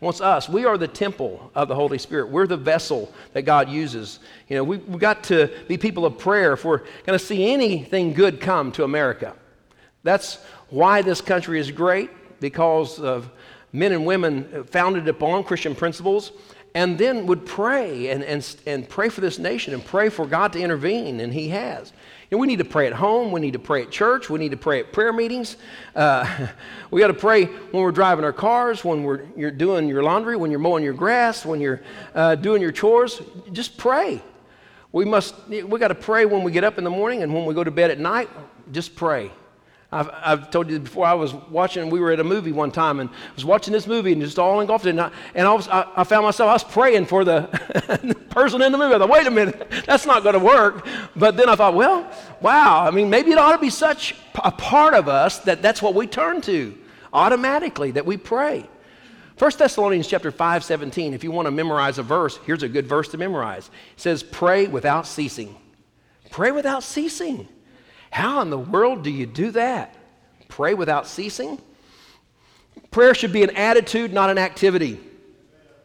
wants 0.00 0.22
us. 0.22 0.48
We 0.48 0.64
are 0.64 0.78
the 0.78 0.88
temple 0.88 1.52
of 1.54 1.68
the 1.68 1.74
Holy 1.74 1.98
Spirit. 1.98 2.30
We're 2.30 2.46
the 2.46 2.56
vessel 2.56 3.12
that 3.34 3.42
God 3.42 3.68
uses. 3.68 4.18
You 4.48 4.56
know, 4.56 4.64
we, 4.64 4.78
we 4.78 4.98
got 4.98 5.22
to 5.24 5.50
be 5.68 5.76
people 5.76 6.06
of 6.06 6.16
prayer 6.16 6.54
if 6.54 6.64
we're 6.64 6.78
going 7.04 7.18
to 7.18 7.24
see 7.24 7.52
anything 7.52 8.14
good 8.14 8.40
come 8.40 8.72
to 8.72 8.84
America. 8.84 9.34
That's 10.04 10.36
why 10.68 11.02
this 11.02 11.20
country 11.20 11.58
is 11.58 11.70
great, 11.72 12.10
because 12.40 13.00
of 13.00 13.28
men 13.72 13.90
and 13.90 14.06
women 14.06 14.64
founded 14.64 15.08
upon 15.08 15.42
Christian 15.42 15.74
principles 15.74 16.30
and 16.76 16.98
then 16.98 17.26
would 17.26 17.46
pray 17.46 18.10
and, 18.10 18.22
and, 18.24 18.56
and 18.66 18.88
pray 18.88 19.08
for 19.08 19.20
this 19.20 19.38
nation 19.38 19.74
and 19.74 19.84
pray 19.84 20.08
for 20.08 20.26
God 20.26 20.52
to 20.54 20.60
intervene, 20.60 21.20
and 21.20 21.32
He 21.32 21.48
has. 21.48 21.92
Know, 22.30 22.38
we 22.38 22.48
need 22.48 22.58
to 22.58 22.64
pray 22.64 22.88
at 22.88 22.92
home. 22.92 23.30
We 23.30 23.40
need 23.40 23.52
to 23.52 23.60
pray 23.60 23.82
at 23.82 23.92
church. 23.92 24.28
We 24.28 24.40
need 24.40 24.50
to 24.50 24.56
pray 24.56 24.80
at 24.80 24.92
prayer 24.92 25.12
meetings. 25.12 25.56
Uh, 25.94 26.48
we 26.90 27.00
got 27.00 27.08
to 27.08 27.14
pray 27.14 27.44
when 27.44 27.82
we're 27.82 27.92
driving 27.92 28.24
our 28.24 28.32
cars, 28.32 28.84
when 28.84 29.04
we're, 29.04 29.22
you're 29.36 29.52
doing 29.52 29.86
your 29.88 30.02
laundry, 30.02 30.36
when 30.36 30.50
you're 30.50 30.60
mowing 30.60 30.82
your 30.82 30.94
grass, 30.94 31.46
when 31.46 31.60
you're 31.60 31.82
uh, 32.14 32.34
doing 32.34 32.60
your 32.60 32.72
chores. 32.72 33.22
Just 33.52 33.76
pray. 33.76 34.20
We 34.90 35.04
must. 35.04 35.34
We 35.48 35.78
got 35.78 35.88
to 35.88 35.94
pray 35.94 36.24
when 36.24 36.42
we 36.42 36.52
get 36.52 36.64
up 36.64 36.78
in 36.78 36.84
the 36.84 36.90
morning 36.90 37.22
and 37.22 37.32
when 37.32 37.44
we 37.44 37.54
go 37.54 37.62
to 37.64 37.70
bed 37.70 37.90
at 37.90 37.98
night. 37.98 38.28
Just 38.72 38.96
pray. 38.96 39.30
I've, 39.94 40.10
I've, 40.12 40.50
told 40.50 40.68
you 40.68 40.80
before, 40.80 41.06
I 41.06 41.14
was 41.14 41.32
watching, 41.32 41.88
we 41.88 42.00
were 42.00 42.10
at 42.10 42.18
a 42.18 42.24
movie 42.24 42.50
one 42.50 42.72
time 42.72 42.98
and 42.98 43.08
I 43.08 43.34
was 43.36 43.44
watching 43.44 43.72
this 43.72 43.86
movie 43.86 44.12
and 44.12 44.20
just 44.20 44.40
all 44.40 44.60
engulfed 44.60 44.86
in 44.86 44.98
it. 44.98 45.02
And, 45.02 45.12
I, 45.12 45.16
and 45.36 45.46
I, 45.46 45.52
was, 45.52 45.68
I, 45.68 45.88
I, 45.94 46.02
found 46.02 46.24
myself, 46.24 46.48
I 46.48 46.52
was 46.52 46.64
praying 46.64 47.06
for 47.06 47.24
the 47.24 47.42
person 48.30 48.60
in 48.60 48.72
the 48.72 48.78
movie. 48.78 48.92
I 48.92 48.98
thought, 48.98 49.08
wait 49.08 49.26
a 49.28 49.30
minute, 49.30 49.70
that's 49.86 50.04
not 50.04 50.24
going 50.24 50.32
to 50.32 50.44
work. 50.44 50.84
But 51.14 51.36
then 51.36 51.48
I 51.48 51.54
thought, 51.54 51.74
well, 51.74 52.10
wow, 52.40 52.84
I 52.84 52.90
mean, 52.90 53.08
maybe 53.08 53.30
it 53.30 53.38
ought 53.38 53.52
to 53.52 53.58
be 53.58 53.70
such 53.70 54.16
a 54.34 54.50
part 54.50 54.94
of 54.94 55.08
us 55.08 55.38
that 55.40 55.62
that's 55.62 55.80
what 55.80 55.94
we 55.94 56.08
turn 56.08 56.40
to 56.42 56.76
automatically, 57.12 57.92
that 57.92 58.04
we 58.04 58.16
pray. 58.16 58.68
1 59.38 59.50
Thessalonians 59.56 60.08
chapter 60.08 60.32
5, 60.32 60.64
17, 60.64 61.14
if 61.14 61.22
you 61.22 61.30
want 61.30 61.46
to 61.46 61.52
memorize 61.52 61.98
a 61.98 62.02
verse, 62.02 62.38
here's 62.46 62.64
a 62.64 62.68
good 62.68 62.88
verse 62.88 63.08
to 63.08 63.18
memorize. 63.18 63.68
It 63.96 64.00
says, 64.00 64.24
pray 64.24 64.66
without 64.66 65.06
ceasing. 65.06 65.54
Pray 66.30 66.50
without 66.50 66.82
ceasing. 66.82 67.48
How 68.14 68.42
in 68.42 68.50
the 68.50 68.56
world 68.56 69.02
do 69.02 69.10
you 69.10 69.26
do 69.26 69.50
that? 69.50 69.92
Pray 70.46 70.72
without 70.74 71.08
ceasing? 71.08 71.60
Prayer 72.92 73.12
should 73.12 73.32
be 73.32 73.42
an 73.42 73.50
attitude, 73.56 74.12
not 74.12 74.30
an 74.30 74.38
activity. 74.38 75.00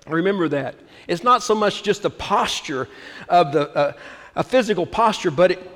Remember 0.05 0.47
that. 0.49 0.75
It's 1.07 1.23
not 1.23 1.41
so 1.41 1.55
much 1.55 1.81
just 1.81 2.05
a 2.05 2.09
posture 2.11 2.87
of 3.27 3.51
the, 3.51 3.75
uh, 3.75 3.93
a 4.35 4.43
physical 4.43 4.85
posture, 4.85 5.31
but 5.31 5.53
it, 5.53 5.71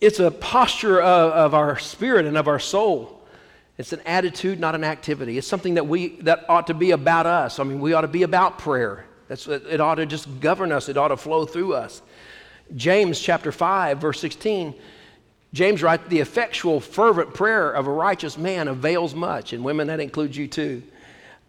it's 0.00 0.18
a 0.18 0.30
posture 0.30 0.98
of, 1.02 1.32
of 1.32 1.54
our 1.54 1.78
spirit 1.78 2.24
and 2.24 2.38
of 2.38 2.48
our 2.48 2.58
soul. 2.58 3.22
It's 3.76 3.92
an 3.92 4.00
attitude, 4.06 4.58
not 4.58 4.74
an 4.74 4.84
activity. 4.84 5.36
It's 5.36 5.46
something 5.46 5.74
that 5.74 5.86
we 5.86 6.16
that 6.22 6.46
ought 6.48 6.68
to 6.68 6.74
be 6.74 6.92
about 6.92 7.26
us. 7.26 7.58
I 7.58 7.64
mean, 7.64 7.80
we 7.80 7.92
ought 7.92 8.00
to 8.00 8.08
be 8.08 8.22
about 8.22 8.58
prayer. 8.58 9.04
That's 9.28 9.46
it 9.46 9.78
ought 9.78 9.96
to 9.96 10.06
just 10.06 10.40
govern 10.40 10.72
us. 10.72 10.88
It 10.88 10.96
ought 10.96 11.08
to 11.08 11.18
flow 11.18 11.44
through 11.44 11.74
us. 11.74 12.00
James 12.74 13.20
chapter 13.20 13.52
5 13.52 13.98
verse 13.98 14.18
16 14.20 14.74
James 15.52 15.82
writes, 15.82 16.04
The 16.08 16.20
effectual, 16.20 16.80
fervent 16.80 17.34
prayer 17.34 17.70
of 17.70 17.86
a 17.86 17.92
righteous 17.92 18.38
man 18.38 18.68
avails 18.68 19.14
much. 19.14 19.52
And 19.52 19.64
women, 19.64 19.88
that 19.88 20.00
includes 20.00 20.36
you 20.36 20.48
too. 20.48 20.82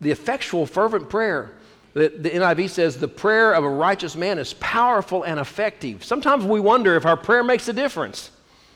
The 0.02 0.12
effectual, 0.12 0.66
fervent 0.66 1.10
prayer. 1.10 1.54
The, 1.94 2.10
the 2.10 2.30
NIV 2.30 2.70
says, 2.70 2.98
The 2.98 3.08
prayer 3.08 3.54
of 3.54 3.64
a 3.64 3.70
righteous 3.70 4.16
man 4.16 4.40
is 4.40 4.54
powerful 4.56 5.24
and 5.24 5.40
effective. 5.40 6.04
Sometimes 6.04 6.44
we 6.44 6.60
wonder 6.60 6.96
if 6.96 7.06
our 7.06 7.18
prayer 7.18 7.44
makes 7.44 7.68
a 7.68 7.74
difference. 7.74 8.32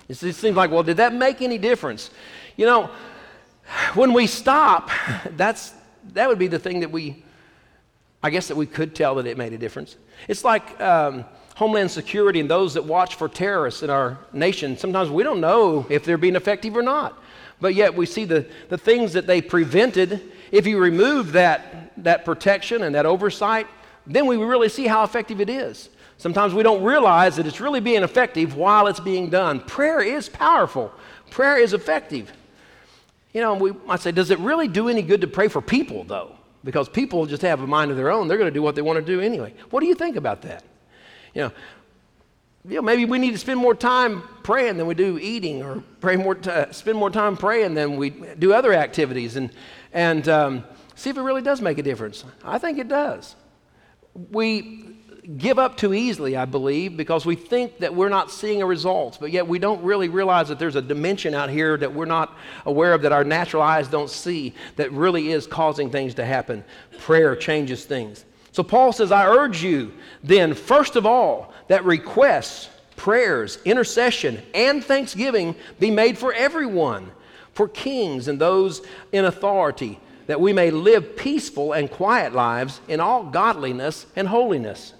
It 0.07 0.15
seems 0.15 0.55
like, 0.55 0.71
well, 0.71 0.83
did 0.83 0.97
that 0.97 1.13
make 1.13 1.41
any 1.41 1.57
difference? 1.57 2.09
You 2.55 2.65
know, 2.65 2.89
when 3.93 4.13
we 4.13 4.27
stop, 4.27 4.89
that's, 5.35 5.73
that 6.13 6.29
would 6.29 6.39
be 6.39 6.47
the 6.47 6.59
thing 6.59 6.79
that 6.79 6.91
we, 6.91 7.23
I 8.23 8.29
guess, 8.29 8.47
that 8.47 8.55
we 8.55 8.65
could 8.65 8.95
tell 8.95 9.15
that 9.15 9.25
it 9.25 9.37
made 9.37 9.51
a 9.51 9.57
difference. 9.57 9.97
It's 10.29 10.45
like, 10.45 10.79
um, 10.79 11.25
Homeland 11.57 11.89
Security 11.89 12.39
and 12.39 12.47
those 12.47 12.75
that 12.75 12.85
watch 12.85 13.15
for 13.15 13.27
terrorists 13.27 13.81
in 13.81 13.89
our 13.89 14.19
nation, 14.31 14.77
sometimes 14.77 15.09
we 15.09 15.23
don't 15.23 15.41
know 15.41 15.87
if 15.89 16.05
they're 16.05 16.15
being 16.15 16.35
effective 16.35 16.77
or 16.77 16.83
not. 16.83 17.19
But 17.59 17.73
yet 17.73 17.95
we 17.95 18.05
see 18.05 18.25
the, 18.25 18.45
the 18.69 18.77
things 18.77 19.13
that 19.13 19.25
they 19.25 19.41
prevented. 19.41 20.21
If 20.51 20.67
you 20.67 20.77
remove 20.77 21.31
that, 21.31 21.93
that 22.03 22.25
protection 22.25 22.83
and 22.83 22.93
that 22.93 23.07
oversight, 23.07 23.65
then 24.05 24.27
we 24.27 24.37
really 24.37 24.69
see 24.69 24.85
how 24.85 25.03
effective 25.03 25.41
it 25.41 25.49
is. 25.49 25.89
Sometimes 26.19 26.53
we 26.53 26.61
don't 26.61 26.83
realize 26.83 27.37
that 27.37 27.47
it's 27.47 27.59
really 27.59 27.79
being 27.79 28.03
effective 28.03 28.55
while 28.55 28.85
it's 28.85 28.99
being 28.99 29.31
done. 29.31 29.59
Prayer 29.59 29.99
is 29.99 30.29
powerful, 30.29 30.93
prayer 31.31 31.57
is 31.57 31.73
effective. 31.73 32.31
You 33.33 33.41
know, 33.41 33.55
we 33.55 33.71
might 33.71 34.01
say, 34.01 34.11
does 34.11 34.29
it 34.29 34.37
really 34.37 34.67
do 34.67 34.89
any 34.89 35.01
good 35.01 35.21
to 35.21 35.27
pray 35.27 35.47
for 35.47 35.63
people, 35.63 36.03
though? 36.03 36.35
Because 36.63 36.87
people 36.87 37.25
just 37.25 37.41
have 37.41 37.61
a 37.61 37.67
mind 37.67 37.89
of 37.89 37.97
their 37.97 38.11
own. 38.11 38.27
They're 38.27 38.37
going 38.37 38.51
to 38.51 38.53
do 38.53 38.61
what 38.61 38.75
they 38.75 38.83
want 38.83 38.99
to 38.99 39.05
do 39.05 39.21
anyway. 39.21 39.55
What 39.71 39.79
do 39.79 39.87
you 39.87 39.95
think 39.95 40.17
about 40.17 40.43
that? 40.43 40.63
You 41.37 41.43
know, 41.43 41.51
you 42.67 42.75
know, 42.77 42.81
maybe 42.81 43.05
we 43.05 43.19
need 43.19 43.33
to 43.33 43.37
spend 43.37 43.59
more 43.59 43.75
time 43.75 44.23
praying 44.41 44.77
than 44.77 44.87
we 44.87 44.95
do 44.95 45.19
eating, 45.19 45.61
or 45.61 45.83
pray 46.01 46.15
more 46.15 46.33
t- 46.33 46.51
spend 46.71 46.97
more 46.97 47.11
time 47.11 47.37
praying 47.37 47.75
than 47.75 47.95
we 47.95 48.09
do 48.09 48.53
other 48.53 48.73
activities, 48.73 49.35
and 49.35 49.51
and 49.93 50.27
um, 50.27 50.63
see 50.95 51.11
if 51.11 51.17
it 51.17 51.21
really 51.21 51.43
does 51.43 51.61
make 51.61 51.77
a 51.77 51.83
difference. 51.83 52.25
I 52.43 52.57
think 52.57 52.79
it 52.79 52.87
does. 52.87 53.35
We 54.31 54.95
give 55.37 55.59
up 55.59 55.77
too 55.77 55.93
easily, 55.93 56.35
I 56.35 56.45
believe, 56.45 56.97
because 56.97 57.23
we 57.23 57.35
think 57.35 57.77
that 57.81 57.93
we're 57.93 58.09
not 58.09 58.31
seeing 58.31 58.63
a 58.63 58.65
result, 58.65 59.19
but 59.19 59.29
yet 59.29 59.47
we 59.47 59.59
don't 59.59 59.83
really 59.83 60.09
realize 60.09 60.47
that 60.47 60.57
there's 60.57 60.75
a 60.75 60.81
dimension 60.81 61.35
out 61.35 61.51
here 61.51 61.77
that 61.77 61.93
we're 61.93 62.05
not 62.05 62.35
aware 62.65 62.93
of, 62.93 63.03
that 63.03 63.11
our 63.11 63.23
natural 63.23 63.61
eyes 63.61 63.87
don't 63.87 64.09
see, 64.09 64.55
that 64.77 64.91
really 64.91 65.31
is 65.31 65.45
causing 65.45 65.91
things 65.91 66.15
to 66.15 66.25
happen. 66.25 66.63
Prayer 66.97 67.35
changes 67.35 67.85
things. 67.85 68.25
So 68.57 68.63
Paul 68.63 68.91
says, 68.91 69.11
I 69.11 69.27
urge 69.27 69.61
you 69.61 69.93
then, 70.23 70.55
first 70.55 70.95
of 70.95 71.05
all, 71.05 71.53
that 71.67 71.85
requests, 71.85 72.71
prayers, 72.95 73.59
intercession, 73.65 74.41
and 74.51 74.83
thanksgiving 74.83 75.55
be 75.79 75.91
made 75.91 76.17
for 76.17 76.33
everyone, 76.33 77.11
for 77.53 77.67
kings 77.67 78.27
and 78.27 78.41
those 78.41 78.81
in 79.11 79.25
authority, 79.25 79.99
that 80.25 80.41
we 80.41 80.53
may 80.53 80.71
live 80.71 81.15
peaceful 81.15 81.73
and 81.73 81.91
quiet 81.91 82.33
lives 82.33 82.81
in 82.87 82.99
all 82.99 83.25
godliness 83.25 84.07
and 84.15 84.27
holiness. 84.27 84.95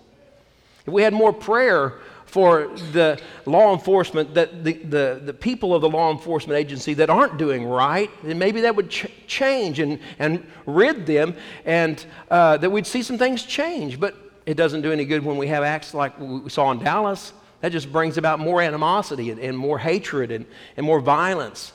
If 0.86 0.94
we 0.94 1.02
had 1.02 1.16
more 1.16 1.34
prayer 1.34 1.96
for 2.28 2.68
the 2.92 3.20
law 3.46 3.74
enforcement, 3.74 4.34
that 4.36 4.64
the, 4.64 4.74
the, 4.74 5.22
the 5.26 5.34
people 5.34 5.74
of 5.74 5.82
the 5.82 5.90
law 5.90 6.12
enforcement 6.12 6.60
agency 6.60 6.94
that 6.94 7.10
aren't 7.10 7.38
doing 7.38 7.66
right, 7.66 8.12
then 8.22 8.38
maybe 8.38 8.62
that 8.62 8.76
would 8.76 8.90
ch- 8.90 9.12
change 9.28 9.80
and, 9.80 10.00
and 10.20 10.46
rid 10.66 11.06
them, 11.06 11.34
and 11.66 12.06
uh, 12.30 12.58
that 12.58 12.70
we'd 12.70 12.86
see 12.86 13.02
some 13.02 13.18
things 13.18 13.44
change. 13.44 14.00
But 14.00 14.16
it 14.46 14.56
doesn't 14.56 14.82
do 14.82 14.92
any 14.92 15.06
good 15.06 15.24
when 15.24 15.38
we 15.38 15.48
have 15.48 15.64
acts 15.64 15.94
like 15.94 16.20
we 16.20 16.50
saw 16.50 16.72
in 16.72 16.80
Dallas. 16.80 17.34
That 17.62 17.72
just 17.72 17.92
brings 17.92 18.18
about 18.18 18.40
more 18.40 18.62
animosity 18.62 19.32
and, 19.32 19.40
and 19.40 19.58
more 19.58 19.80
hatred 19.80 20.32
and, 20.32 20.46
and 20.76 20.86
more 20.86 21.00
violence. 21.00 21.72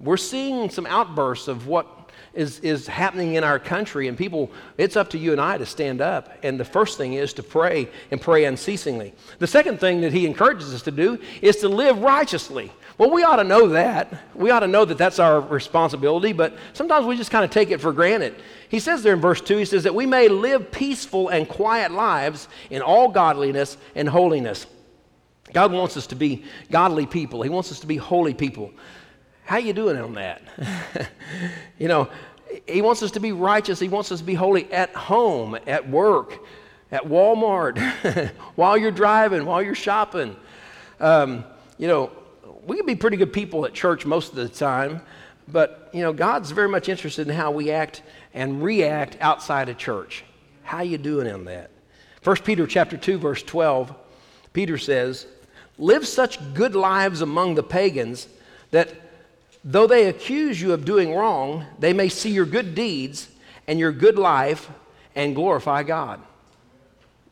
We're 0.00 0.16
seeing 0.16 0.70
some 0.70 0.86
outbursts 0.86 1.48
of 1.48 1.66
what 1.66 1.97
is, 2.34 2.60
is 2.60 2.86
happening 2.86 3.34
in 3.34 3.44
our 3.44 3.58
country, 3.58 4.08
and 4.08 4.16
people, 4.16 4.50
it's 4.76 4.96
up 4.96 5.10
to 5.10 5.18
you 5.18 5.32
and 5.32 5.40
I 5.40 5.58
to 5.58 5.66
stand 5.66 6.00
up. 6.00 6.30
And 6.42 6.58
the 6.58 6.64
first 6.64 6.98
thing 6.98 7.14
is 7.14 7.32
to 7.34 7.42
pray 7.42 7.88
and 8.10 8.20
pray 8.20 8.44
unceasingly. 8.44 9.14
The 9.38 9.46
second 9.46 9.80
thing 9.80 10.00
that 10.02 10.12
he 10.12 10.26
encourages 10.26 10.74
us 10.74 10.82
to 10.82 10.90
do 10.90 11.18
is 11.42 11.56
to 11.56 11.68
live 11.68 12.00
righteously. 12.00 12.72
Well, 12.98 13.10
we 13.10 13.22
ought 13.22 13.36
to 13.36 13.44
know 13.44 13.68
that. 13.68 14.12
We 14.34 14.50
ought 14.50 14.60
to 14.60 14.66
know 14.66 14.84
that 14.84 14.98
that's 14.98 15.20
our 15.20 15.40
responsibility, 15.40 16.32
but 16.32 16.56
sometimes 16.72 17.06
we 17.06 17.16
just 17.16 17.30
kind 17.30 17.44
of 17.44 17.50
take 17.50 17.70
it 17.70 17.80
for 17.80 17.92
granted. 17.92 18.34
He 18.68 18.80
says 18.80 19.02
there 19.02 19.14
in 19.14 19.20
verse 19.20 19.40
2, 19.40 19.56
he 19.58 19.64
says 19.64 19.84
that 19.84 19.94
we 19.94 20.04
may 20.04 20.28
live 20.28 20.72
peaceful 20.72 21.28
and 21.28 21.48
quiet 21.48 21.92
lives 21.92 22.48
in 22.70 22.82
all 22.82 23.08
godliness 23.08 23.76
and 23.94 24.08
holiness. 24.08 24.66
God 25.52 25.72
wants 25.72 25.96
us 25.96 26.06
to 26.08 26.14
be 26.14 26.44
godly 26.70 27.06
people. 27.06 27.42
He 27.42 27.48
wants 27.48 27.72
us 27.72 27.80
to 27.80 27.86
be 27.86 27.96
holy 27.96 28.34
people. 28.34 28.72
How 29.48 29.56
you 29.56 29.72
doing 29.72 29.96
on 29.96 30.12
that? 30.12 30.42
you 31.78 31.88
know, 31.88 32.10
he 32.66 32.82
wants 32.82 33.02
us 33.02 33.12
to 33.12 33.20
be 33.20 33.32
righteous. 33.32 33.80
He 33.80 33.88
wants 33.88 34.12
us 34.12 34.18
to 34.18 34.24
be 34.26 34.34
holy 34.34 34.70
at 34.70 34.94
home, 34.94 35.56
at 35.66 35.88
work, 35.88 36.44
at 36.92 37.04
Walmart, 37.04 37.78
while 38.56 38.76
you're 38.76 38.90
driving, 38.90 39.46
while 39.46 39.62
you're 39.62 39.74
shopping. 39.74 40.36
Um, 41.00 41.46
you 41.78 41.88
know, 41.88 42.10
we 42.66 42.76
can 42.76 42.84
be 42.84 42.94
pretty 42.94 43.16
good 43.16 43.32
people 43.32 43.64
at 43.64 43.72
church 43.72 44.04
most 44.04 44.28
of 44.28 44.36
the 44.36 44.50
time, 44.50 45.00
but 45.50 45.88
you 45.94 46.02
know, 46.02 46.12
God's 46.12 46.50
very 46.50 46.68
much 46.68 46.90
interested 46.90 47.26
in 47.26 47.34
how 47.34 47.50
we 47.50 47.70
act 47.70 48.02
and 48.34 48.62
react 48.62 49.16
outside 49.18 49.70
of 49.70 49.78
church. 49.78 50.24
How 50.62 50.82
you 50.82 50.98
doing 50.98 51.26
on 51.32 51.46
that? 51.46 51.70
1 52.22 52.36
Peter 52.44 52.66
chapter 52.66 52.98
2 52.98 53.16
verse 53.16 53.42
12, 53.42 53.94
Peter 54.52 54.76
says, 54.76 55.26
"Live 55.78 56.06
such 56.06 56.38
good 56.52 56.74
lives 56.74 57.22
among 57.22 57.54
the 57.54 57.62
pagans 57.62 58.28
that 58.72 59.07
Though 59.70 59.86
they 59.86 60.06
accuse 60.06 60.58
you 60.58 60.72
of 60.72 60.86
doing 60.86 61.14
wrong, 61.14 61.66
they 61.78 61.92
may 61.92 62.08
see 62.08 62.30
your 62.30 62.46
good 62.46 62.74
deeds 62.74 63.28
and 63.66 63.78
your 63.78 63.92
good 63.92 64.18
life 64.18 64.70
and 65.14 65.34
glorify 65.34 65.82
God. 65.82 66.22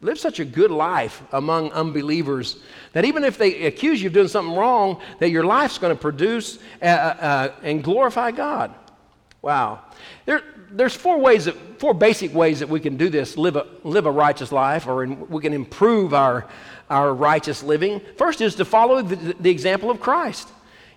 Live 0.03 0.19
such 0.19 0.39
a 0.39 0.45
good 0.45 0.71
life 0.71 1.23
among 1.33 1.73
unbelievers 1.73 2.59
that 2.93 3.07
even 3.07 3.25
if 3.25 3.39
they 3.39 3.63
accuse 3.63 4.03
you 4.03 4.09
of 4.09 4.13
doing 4.13 4.29
something 4.29 4.55
wrong, 4.55 5.01
that 5.19 5.31
your 5.31 5.45
life's 5.45 5.79
going 5.79 5.97
to 5.97 5.99
produce 5.99 6.59
uh, 6.83 6.85
uh, 6.85 7.53
and 7.63 7.83
glorify 7.83 8.33
God. 8.33 8.75
Wow. 9.41 9.81
There, 10.27 10.43
there's 10.71 10.95
four 10.95 11.19
ways, 11.19 11.47
that, 11.47 11.57
four 11.81 11.95
basic 11.95 12.35
ways 12.35 12.61
that 12.61 12.69
we 12.69 12.81
can 12.81 12.99
do 12.99 13.09
this, 13.09 13.39
live 13.39 13.57
a, 13.57 13.67
live 13.83 14.05
a 14.05 14.11
righteous 14.11 14.53
life, 14.53 14.87
or 14.87 15.05
in, 15.05 15.27
we 15.31 15.41
can 15.41 15.55
improve 15.55 16.13
our, 16.13 16.47
our 16.91 17.15
righteous 17.15 17.63
living. 17.63 18.03
First 18.19 18.43
is 18.43 18.57
to 18.57 18.67
follow 18.67 19.01
the, 19.01 19.35
the 19.41 19.51
example 19.51 19.91
of 19.91 20.01
Christ. 20.01 20.51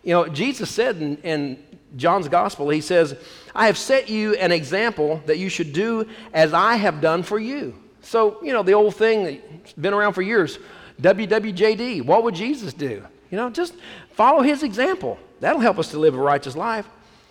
You 0.03 0.13
know, 0.13 0.27
Jesus 0.27 0.70
said 0.70 0.98
in, 0.98 1.18
in 1.18 1.63
John's 1.96 2.27
gospel, 2.27 2.70
he 2.70 2.82
says, 2.82 3.15
I 3.53 3.65
have 3.65 3.77
set 3.77 4.10
you 4.10 4.36
an 4.36 4.51
example 4.51 5.22
that 5.25 5.38
you 5.38 5.50
should 5.50 5.74
do 5.74 6.08
as 6.34 6.53
I 6.53 6.75
have 6.75 7.01
done 7.01 7.24
for 7.24 7.39
you. 7.39 7.75
So, 8.01 8.41
you 8.44 8.53
know, 8.53 8.63
the 8.63 8.74
old 8.74 8.96
thing 8.96 9.24
that's 9.24 9.74
been 9.74 9.94
around 9.94 10.13
for 10.13 10.22
years, 10.22 10.58
WWJD, 11.01 12.03
what 12.06 12.24
would 12.24 12.36
Jesus 12.36 12.74
do? 12.74 13.06
You 13.29 13.38
know, 13.38 13.50
just 13.50 13.74
follow 14.12 14.41
his 14.41 14.63
example. 14.63 15.20
That'll 15.39 15.62
help 15.62 15.79
us 15.79 15.91
to 15.91 16.00
live 16.00 16.15
a 16.15 16.20
righteous 16.20 16.56
life. 16.56 16.88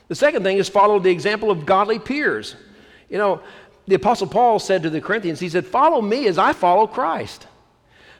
The 0.08 0.14
second 0.14 0.42
thing 0.42 0.58
is 0.58 0.68
follow 0.68 0.98
the 0.98 1.10
example 1.10 1.50
of 1.50 1.66
godly 1.66 1.98
peers. 1.98 2.56
You 3.08 3.18
know, 3.18 3.40
the 3.87 3.94
Apostle 3.94 4.26
Paul 4.26 4.58
said 4.58 4.82
to 4.82 4.90
the 4.90 5.00
Corinthians, 5.00 5.40
he 5.40 5.48
said, 5.48 5.66
Follow 5.66 6.00
me 6.00 6.26
as 6.26 6.38
I 6.38 6.52
follow 6.52 6.87
Christ. 6.87 7.46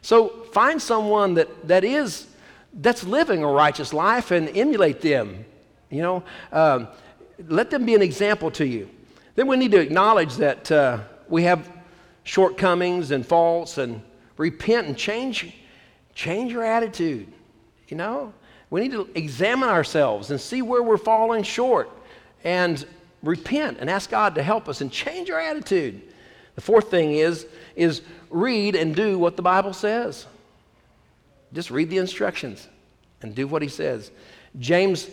So 0.00 0.28
find 0.52 0.81
someone 0.81 1.35
that, 1.35 1.69
that 1.69 1.85
is 1.85 2.27
that's 2.78 3.04
living 3.04 3.42
a 3.42 3.49
righteous 3.49 3.92
life 3.92 4.30
and 4.30 4.56
emulate 4.56 5.00
them. 5.00 5.44
You 5.90 6.02
know, 6.02 6.23
um, 6.52 6.88
let 7.49 7.70
them 7.70 7.85
be 7.85 7.94
an 7.94 8.02
example 8.02 8.50
to 8.52 8.66
you. 8.66 8.88
Then 9.35 9.47
we 9.47 9.56
need 9.56 9.73
to 9.73 9.80
acknowledge 9.80 10.37
that 10.37 10.70
uh, 10.70 11.00
we 11.28 11.44
have 11.44 11.70
shortcomings 12.25 13.11
and 13.11 13.26
faults 13.26 13.78
and 13.78 14.02
repent 14.37 14.87
and 14.87 14.97
change, 14.97 15.54
change 16.14 16.52
your 16.52 16.64
attitude. 16.64 17.32
You 17.88 17.97
know, 17.97 18.32
we 18.70 18.80
need 18.80 18.92
to 18.92 19.08
examine 19.14 19.68
ourselves 19.68 20.30
and 20.30 20.40
see 20.40 20.62
where 20.62 20.82
we're 20.82 20.99
falling 20.99 21.42
short 21.42 21.90
and 22.44 22.85
repent 23.23 23.78
and 23.80 23.88
ask 23.88 24.11
God 24.11 24.35
to 24.37 24.42
help 24.42 24.68
us 24.68 24.80
and 24.80 24.92
change 24.92 25.30
our 25.30 25.40
attitude. 25.40 26.02
The 26.54 26.61
fourth 26.61 26.90
thing 26.90 27.12
is, 27.12 27.47
is 27.76 28.02
read 28.30 28.75
and 28.75 28.94
do 28.94 29.18
what 29.18 29.37
the 29.37 29.42
Bible 29.42 29.73
says. 29.73 30.26
Just 31.52 31.71
read 31.71 31.90
the 31.90 31.99
instructions 31.99 32.69
and 33.23 33.35
do 33.35 33.47
what 33.47 33.62
he 33.62 33.69
says. 33.69 34.11
James 34.59 35.09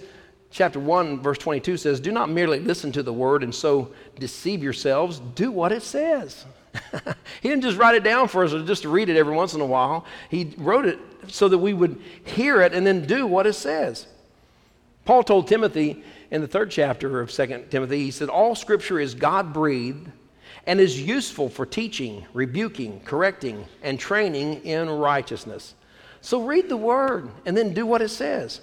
chapter 0.52 0.80
1 0.80 1.22
verse 1.22 1.38
22 1.38 1.78
says, 1.78 2.00
"Do 2.00 2.12
not 2.12 2.30
merely 2.30 2.60
listen 2.60 2.92
to 2.94 3.04
the 3.04 3.14
word 3.14 3.44
and 3.44 3.54
so 3.54 3.92
deceive 4.20 4.64
yourselves, 4.64 5.22
do 5.36 5.52
what 5.52 5.72
it 5.72 5.82
says." 5.82 6.46
he 7.42 7.50
didn't 7.50 7.64
just 7.64 7.78
write 7.78 7.96
it 7.96 8.04
down 8.04 8.28
for 8.28 8.44
us 8.44 8.54
or 8.54 8.64
just 8.64 8.82
to 8.82 8.90
read 8.90 9.10
it 9.10 9.18
every 9.18 9.36
once 9.36 9.54
in 9.54 9.62
a 9.62 9.66
while. 9.66 10.06
He 10.30 10.54
wrote 10.58 10.86
it 10.86 11.00
so 11.28 11.48
that 11.48 11.58
we 11.58 11.74
would 11.74 12.02
hear 12.24 12.62
it 12.62 12.74
and 12.74 12.86
then 12.86 13.06
do 13.06 13.26
what 13.26 13.48
it 13.48 13.54
says. 13.54 14.08
Paul 15.06 15.24
told 15.24 15.48
Timothy 15.48 16.04
in 16.32 16.42
the 16.42 16.48
third 16.48 16.72
chapter 16.72 17.22
of 17.22 17.32
2 17.32 17.66
Timothy, 17.70 18.04
he 18.04 18.12
said, 18.12 18.30
All 18.30 18.56
scripture 18.56 19.00
is 19.00 19.14
God 19.14 19.54
breathed 19.54 20.10
and 20.66 20.80
is 20.80 21.02
useful 21.02 21.48
for 21.48 21.66
teaching, 21.66 22.26
rebuking, 22.34 23.00
correcting, 23.02 23.66
and 23.84 24.00
training 24.00 24.66
in 24.66 24.90
righteousness 24.90 25.76
so 26.26 26.42
read 26.42 26.70
the 26.70 26.78
word 26.78 27.30
and 27.46 27.56
then 27.56 27.76
do 27.76 27.86
what 27.86 28.02
it 28.02 28.10
says. 28.10 28.60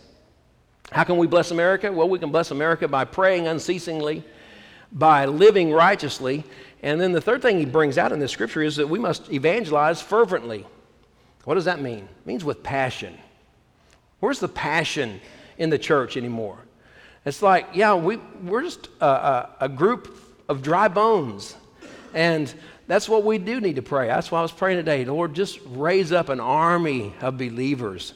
How 0.90 1.04
can 1.04 1.16
we 1.16 1.28
bless 1.28 1.52
America? 1.52 1.92
Well, 1.92 2.08
we 2.08 2.18
can 2.18 2.32
bless 2.32 2.50
America 2.50 2.88
by 2.88 3.04
praying 3.04 3.46
unceasingly, 3.46 4.24
by 4.90 5.26
living 5.26 5.70
righteously. 5.70 6.42
And 6.82 7.00
then 7.00 7.12
the 7.12 7.20
third 7.20 7.40
thing 7.40 7.60
he 7.60 7.64
brings 7.64 7.98
out 7.98 8.10
in 8.10 8.18
this 8.18 8.32
scripture 8.32 8.62
is 8.62 8.74
that 8.76 8.88
we 8.88 8.98
must 8.98 9.32
evangelize 9.32 10.02
fervently. 10.02 10.66
What 11.44 11.54
does 11.54 11.66
that 11.66 11.80
mean? 11.80 12.00
It 12.00 12.26
means 12.26 12.44
with 12.44 12.64
passion. 12.64 13.16
Where's 14.18 14.40
the 14.40 14.48
passion 14.48 15.20
in 15.56 15.70
the 15.70 15.78
church 15.78 16.16
anymore? 16.16 16.58
It's 17.24 17.42
like, 17.42 17.68
yeah, 17.74 17.94
we, 17.94 18.16
we're 18.42 18.62
just 18.62 18.88
a, 19.00 19.06
a, 19.06 19.50
a 19.60 19.68
group 19.68 20.18
of 20.48 20.62
dry 20.62 20.88
bones. 20.88 21.54
And 22.12 22.52
that's 22.92 23.08
what 23.08 23.24
we 23.24 23.38
do 23.38 23.58
need 23.58 23.76
to 23.76 23.82
pray. 23.82 24.08
That's 24.08 24.30
why 24.30 24.40
I 24.40 24.42
was 24.42 24.52
praying 24.52 24.76
today. 24.76 25.06
Lord, 25.06 25.32
just 25.32 25.58
raise 25.66 26.12
up 26.12 26.28
an 26.28 26.40
army 26.40 27.14
of 27.22 27.38
believers 27.38 28.12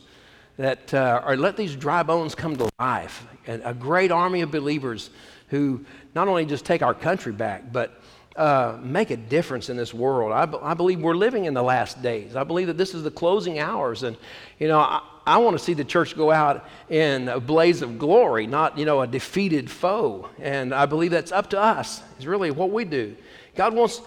that 0.59 0.93
uh, 0.93 1.23
or 1.25 1.35
let 1.35 1.57
these 1.57 1.75
dry 1.75 2.03
bones 2.03 2.35
come 2.35 2.57
to 2.57 2.69
life. 2.79 3.27
And 3.47 3.63
a 3.65 3.73
great 3.73 4.13
army 4.13 4.43
of 4.43 4.51
believers 4.51 5.09
who 5.49 5.87
not 6.15 6.29
only 6.29 6.45
just 6.45 6.67
take 6.67 6.83
our 6.83 6.93
country 6.93 7.33
back, 7.33 7.73
but 7.73 8.03
uh, 8.37 8.79
make 8.83 9.09
a 9.09 9.17
difference 9.17 9.71
in 9.71 9.79
this 9.79 9.95
world. 9.95 10.31
I, 10.31 10.75
believe 10.75 11.01
we're 11.01 11.15
living 11.15 11.47
in 11.47 11.55
the 11.55 11.63
last 11.63 12.03
days. 12.03 12.37
I 12.37 12.45
believe 12.45 12.67
that 12.67 12.77
this 12.77 12.93
is 12.93 13.03
the 13.03 13.11
closing 13.11 13.59
hours. 13.59 14.03
And, 14.03 14.15
you 14.59 14.69
know, 14.69 14.79
I, 14.79 15.01
I 15.27 15.39
want 15.39 15.57
to 15.57 15.65
see 15.65 15.73
the 15.73 15.85
church 15.85 16.15
go 16.15 16.31
out 16.31 16.69
in 16.91 17.31
a 17.31 17.41
blaze 17.41 17.81
of 17.81 17.99
glory, 17.99 18.47
not, 18.47 18.77
you 18.77 18.85
know, 18.85 19.01
a 19.01 19.07
defeated 19.07 19.71
foe. 19.71 20.29
And 20.39 20.75
I 20.75 20.85
believe 20.85 21.13
that's 21.13 21.33
up 21.33 21.49
to 21.51 21.59
us. 21.59 22.03
It's 22.17 22.27
really 22.27 22.51
what 22.51 22.71
we 22.71 22.85
do. 22.85 23.17
God 23.55 23.75
wants, 23.75 24.03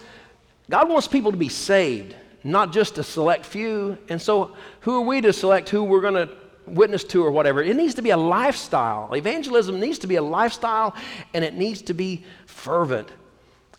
God 0.70 0.88
wants 0.88 1.08
people 1.08 1.32
to 1.32 1.36
be 1.36 1.48
saved, 1.48 2.14
not 2.44 2.72
just 2.72 2.96
a 2.98 3.02
select 3.02 3.44
few. 3.44 3.98
And 4.08 4.22
so, 4.22 4.54
who 4.80 4.96
are 4.98 5.00
we 5.00 5.20
to 5.20 5.32
select 5.32 5.68
who 5.68 5.82
we're 5.82 6.00
going 6.00 6.14
to 6.14 6.32
witness 6.64 7.02
to 7.04 7.24
or 7.24 7.32
whatever? 7.32 7.60
It 7.60 7.74
needs 7.74 7.94
to 7.94 8.02
be 8.02 8.10
a 8.10 8.16
lifestyle. 8.16 9.12
Evangelism 9.12 9.80
needs 9.80 9.98
to 9.98 10.06
be 10.06 10.14
a 10.14 10.22
lifestyle, 10.22 10.94
and 11.34 11.44
it 11.44 11.54
needs 11.54 11.82
to 11.82 11.92
be 11.92 12.24
fervent. 12.46 13.08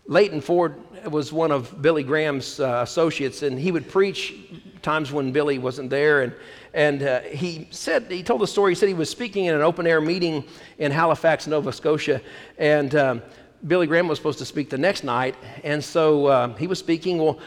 Leighton 0.06 0.42
Ford 0.42 0.74
was 1.10 1.32
one 1.32 1.50
of 1.50 1.80
Billy 1.80 2.02
Graham's 2.02 2.60
uh, 2.60 2.80
associates, 2.82 3.42
and 3.42 3.58
he 3.58 3.72
would 3.72 3.88
preach 3.88 4.34
times 4.82 5.12
when 5.12 5.32
Billy 5.32 5.58
wasn't 5.58 5.88
there. 5.88 6.22
And, 6.22 6.34
and 6.74 7.02
uh, 7.02 7.20
he 7.20 7.68
said, 7.70 8.10
he 8.10 8.22
told 8.22 8.42
the 8.42 8.46
story, 8.46 8.72
he 8.72 8.74
said 8.74 8.88
he 8.88 8.94
was 8.94 9.08
speaking 9.08 9.46
in 9.46 9.54
an 9.54 9.62
open 9.62 9.86
air 9.86 10.02
meeting 10.02 10.44
in 10.76 10.92
Halifax, 10.92 11.46
Nova 11.46 11.72
Scotia. 11.72 12.20
And 12.58 12.94
um, 12.94 13.22
Billy 13.66 13.86
Graham 13.86 14.08
was 14.08 14.18
supposed 14.18 14.38
to 14.40 14.44
speak 14.44 14.70
the 14.70 14.78
next 14.78 15.04
night. 15.04 15.36
And 15.62 15.82
so 15.82 16.26
uh, 16.26 16.56
he 16.56 16.66
was 16.66 16.78
speaking. 16.78 17.18
Well, 17.18 17.38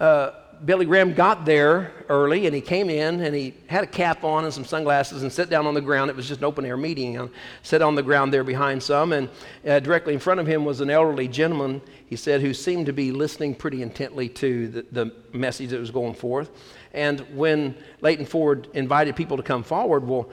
uh, 0.00 0.30
Billy 0.64 0.86
Graham 0.86 1.12
got 1.12 1.44
there 1.44 1.92
early 2.08 2.46
and 2.46 2.54
he 2.54 2.60
came 2.60 2.88
in 2.88 3.20
and 3.20 3.34
he 3.34 3.54
had 3.66 3.82
a 3.82 3.86
cap 3.86 4.22
on 4.22 4.44
and 4.44 4.54
some 4.54 4.64
sunglasses 4.64 5.22
and 5.22 5.32
sat 5.32 5.50
down 5.50 5.66
on 5.66 5.74
the 5.74 5.80
ground. 5.80 6.08
It 6.08 6.16
was 6.16 6.28
just 6.28 6.38
an 6.38 6.44
open 6.44 6.64
air 6.64 6.76
meeting. 6.76 7.16
And 7.16 7.30
sat 7.62 7.82
on 7.82 7.96
the 7.96 8.02
ground 8.02 8.32
there 8.32 8.44
behind 8.44 8.80
some. 8.80 9.12
And 9.12 9.28
uh, 9.66 9.80
directly 9.80 10.14
in 10.14 10.20
front 10.20 10.38
of 10.38 10.46
him 10.46 10.64
was 10.64 10.80
an 10.80 10.88
elderly 10.88 11.26
gentleman, 11.26 11.80
he 12.06 12.14
said, 12.14 12.40
who 12.40 12.54
seemed 12.54 12.86
to 12.86 12.92
be 12.92 13.10
listening 13.10 13.56
pretty 13.56 13.82
intently 13.82 14.28
to 14.28 14.68
the, 14.68 14.86
the 14.92 15.12
message 15.32 15.70
that 15.70 15.80
was 15.80 15.90
going 15.90 16.14
forth. 16.14 16.50
And 16.92 17.20
when 17.34 17.74
Leighton 18.00 18.26
Ford 18.26 18.68
invited 18.74 19.16
people 19.16 19.36
to 19.36 19.42
come 19.42 19.64
forward, 19.64 20.06
well, 20.06 20.30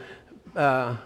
uh, 0.56 0.98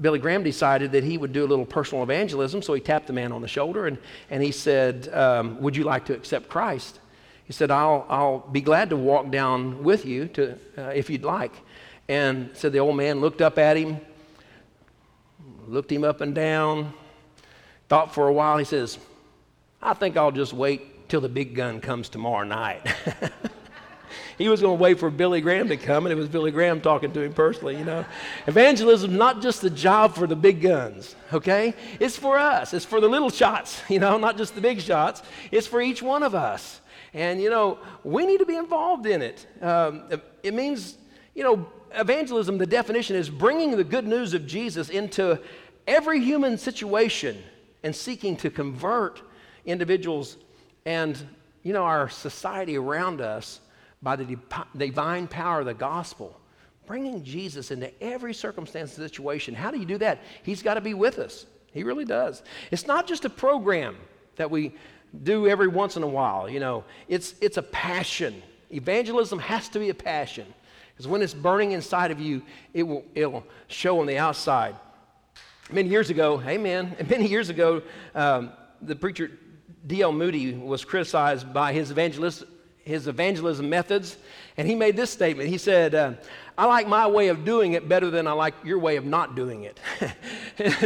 Billy 0.00 0.18
Graham 0.18 0.42
decided 0.42 0.92
that 0.92 1.04
he 1.04 1.18
would 1.18 1.32
do 1.32 1.44
a 1.44 1.48
little 1.48 1.66
personal 1.66 2.02
evangelism. 2.02 2.62
So 2.62 2.74
he 2.74 2.80
tapped 2.80 3.06
the 3.06 3.12
man 3.12 3.32
on 3.32 3.42
the 3.42 3.48
shoulder 3.48 3.86
and, 3.86 3.98
and 4.30 4.42
he 4.42 4.50
said, 4.50 5.08
um, 5.12 5.60
Would 5.60 5.76
you 5.76 5.84
like 5.84 6.06
to 6.06 6.14
accept 6.14 6.48
Christ? 6.48 7.00
He 7.44 7.52
said, 7.52 7.70
I'll, 7.70 8.06
I'll 8.08 8.38
be 8.38 8.60
glad 8.60 8.90
to 8.90 8.96
walk 8.96 9.30
down 9.30 9.84
with 9.84 10.06
you 10.06 10.28
to, 10.28 10.58
uh, 10.78 10.82
if 10.94 11.10
you'd 11.10 11.24
like. 11.24 11.52
And 12.08 12.50
said 12.54 12.72
the 12.72 12.78
old 12.78 12.96
man 12.96 13.20
looked 13.20 13.40
up 13.40 13.58
at 13.58 13.76
him, 13.76 13.98
looked 15.66 15.92
him 15.92 16.04
up 16.04 16.20
and 16.20 16.34
down, 16.34 16.92
thought 17.88 18.14
for 18.14 18.28
a 18.28 18.32
while. 18.32 18.58
He 18.58 18.64
says, 18.64 18.98
I 19.82 19.94
think 19.94 20.16
I'll 20.16 20.32
just 20.32 20.52
wait 20.52 21.08
till 21.08 21.20
the 21.20 21.28
big 21.28 21.54
gun 21.54 21.80
comes 21.80 22.08
tomorrow 22.08 22.44
night. 22.44 22.86
he 24.38 24.48
was 24.48 24.60
going 24.60 24.76
to 24.76 24.82
wait 24.82 24.98
for 24.98 25.10
Billy 25.10 25.40
Graham 25.40 25.68
to 25.68 25.76
come, 25.76 26.06
and 26.06 26.12
it 26.12 26.16
was 26.16 26.28
Billy 26.28 26.50
Graham 26.50 26.80
talking 26.80 27.12
to 27.12 27.20
him 27.20 27.32
personally, 27.32 27.76
you 27.76 27.84
know. 27.84 28.04
Evangelism 28.46 29.10
is 29.10 29.16
not 29.16 29.42
just 29.42 29.60
the 29.60 29.70
job 29.70 30.14
for 30.14 30.26
the 30.26 30.36
big 30.36 30.60
guns, 30.60 31.14
okay? 31.32 31.74
It's 32.00 32.16
for 32.16 32.38
us. 32.38 32.74
It's 32.74 32.84
for 32.84 33.00
the 33.00 33.08
little 33.08 33.30
shots, 33.30 33.82
you 33.88 33.98
know, 33.98 34.18
not 34.18 34.36
just 34.36 34.54
the 34.54 34.60
big 34.60 34.80
shots. 34.80 35.22
It's 35.50 35.66
for 35.66 35.80
each 35.80 36.02
one 36.02 36.22
of 36.22 36.34
us. 36.34 36.80
And, 37.12 37.40
you 37.40 37.50
know, 37.50 37.78
we 38.02 38.26
need 38.26 38.38
to 38.38 38.46
be 38.46 38.56
involved 38.56 39.06
in 39.06 39.22
it. 39.22 39.46
Um, 39.62 40.02
it 40.42 40.52
means, 40.52 40.96
you 41.34 41.44
know, 41.44 41.66
evangelism, 41.92 42.58
the 42.58 42.66
definition 42.66 43.14
is 43.14 43.30
bringing 43.30 43.76
the 43.76 43.84
good 43.84 44.06
news 44.06 44.34
of 44.34 44.46
Jesus 44.46 44.88
into 44.88 45.38
every 45.86 46.20
human 46.20 46.58
situation 46.58 47.40
and 47.84 47.94
seeking 47.94 48.36
to 48.38 48.50
convert 48.50 49.22
individuals 49.64 50.38
and, 50.84 51.16
you 51.62 51.72
know, 51.72 51.84
our 51.84 52.08
society 52.08 52.76
around 52.76 53.20
us 53.20 53.60
by 54.04 54.14
the 54.14 54.36
divine 54.76 55.26
power 55.26 55.60
of 55.60 55.66
the 55.66 55.74
gospel. 55.74 56.38
Bringing 56.86 57.24
Jesus 57.24 57.70
into 57.70 57.90
every 58.02 58.34
circumstance 58.34 58.96
and 58.96 59.10
situation. 59.10 59.54
How 59.54 59.70
do 59.70 59.78
you 59.78 59.86
do 59.86 59.98
that? 59.98 60.20
He's 60.42 60.62
got 60.62 60.74
to 60.74 60.82
be 60.82 60.92
with 60.92 61.18
us. 61.18 61.46
He 61.72 61.82
really 61.82 62.04
does. 62.04 62.42
It's 62.70 62.86
not 62.86 63.06
just 63.06 63.24
a 63.24 63.30
program 63.30 63.96
that 64.36 64.50
we 64.50 64.74
do 65.22 65.48
every 65.48 65.68
once 65.68 65.96
in 65.96 66.02
a 66.02 66.06
while. 66.06 66.48
You 66.48 66.60
know, 66.60 66.84
it's, 67.08 67.34
it's 67.40 67.56
a 67.56 67.62
passion. 67.62 68.42
Evangelism 68.70 69.38
has 69.38 69.70
to 69.70 69.78
be 69.78 69.88
a 69.88 69.94
passion. 69.94 70.46
Because 70.92 71.08
when 71.08 71.22
it's 71.22 71.34
burning 71.34 71.72
inside 71.72 72.10
of 72.10 72.20
you, 72.20 72.42
it 72.74 72.82
will, 72.82 73.04
it'll 73.14 73.44
show 73.68 74.00
on 74.00 74.06
the 74.06 74.18
outside. 74.18 74.76
Many 75.72 75.88
years 75.88 76.10
ago, 76.10 76.42
amen, 76.46 76.94
many 77.08 77.26
years 77.26 77.48
ago, 77.48 77.82
um, 78.14 78.52
the 78.82 78.94
preacher 78.94 79.30
D.L. 79.86 80.12
Moody 80.12 80.52
was 80.52 80.84
criticized 80.84 81.52
by 81.52 81.72
his, 81.72 81.90
evangelist, 81.90 82.44
his 82.84 83.08
evangelism 83.08 83.68
methods, 83.68 84.16
and 84.56 84.68
he 84.68 84.74
made 84.74 84.96
this 84.96 85.10
statement. 85.10 85.48
He 85.48 85.58
said, 85.58 85.94
uh, 85.94 86.12
I 86.56 86.66
like 86.66 86.86
my 86.86 87.06
way 87.06 87.28
of 87.28 87.44
doing 87.44 87.72
it 87.72 87.88
better 87.88 88.10
than 88.10 88.26
I 88.26 88.32
like 88.32 88.54
your 88.62 88.78
way 88.78 88.96
of 88.96 89.04
not 89.04 89.34
doing 89.34 89.64
it. 89.64 89.80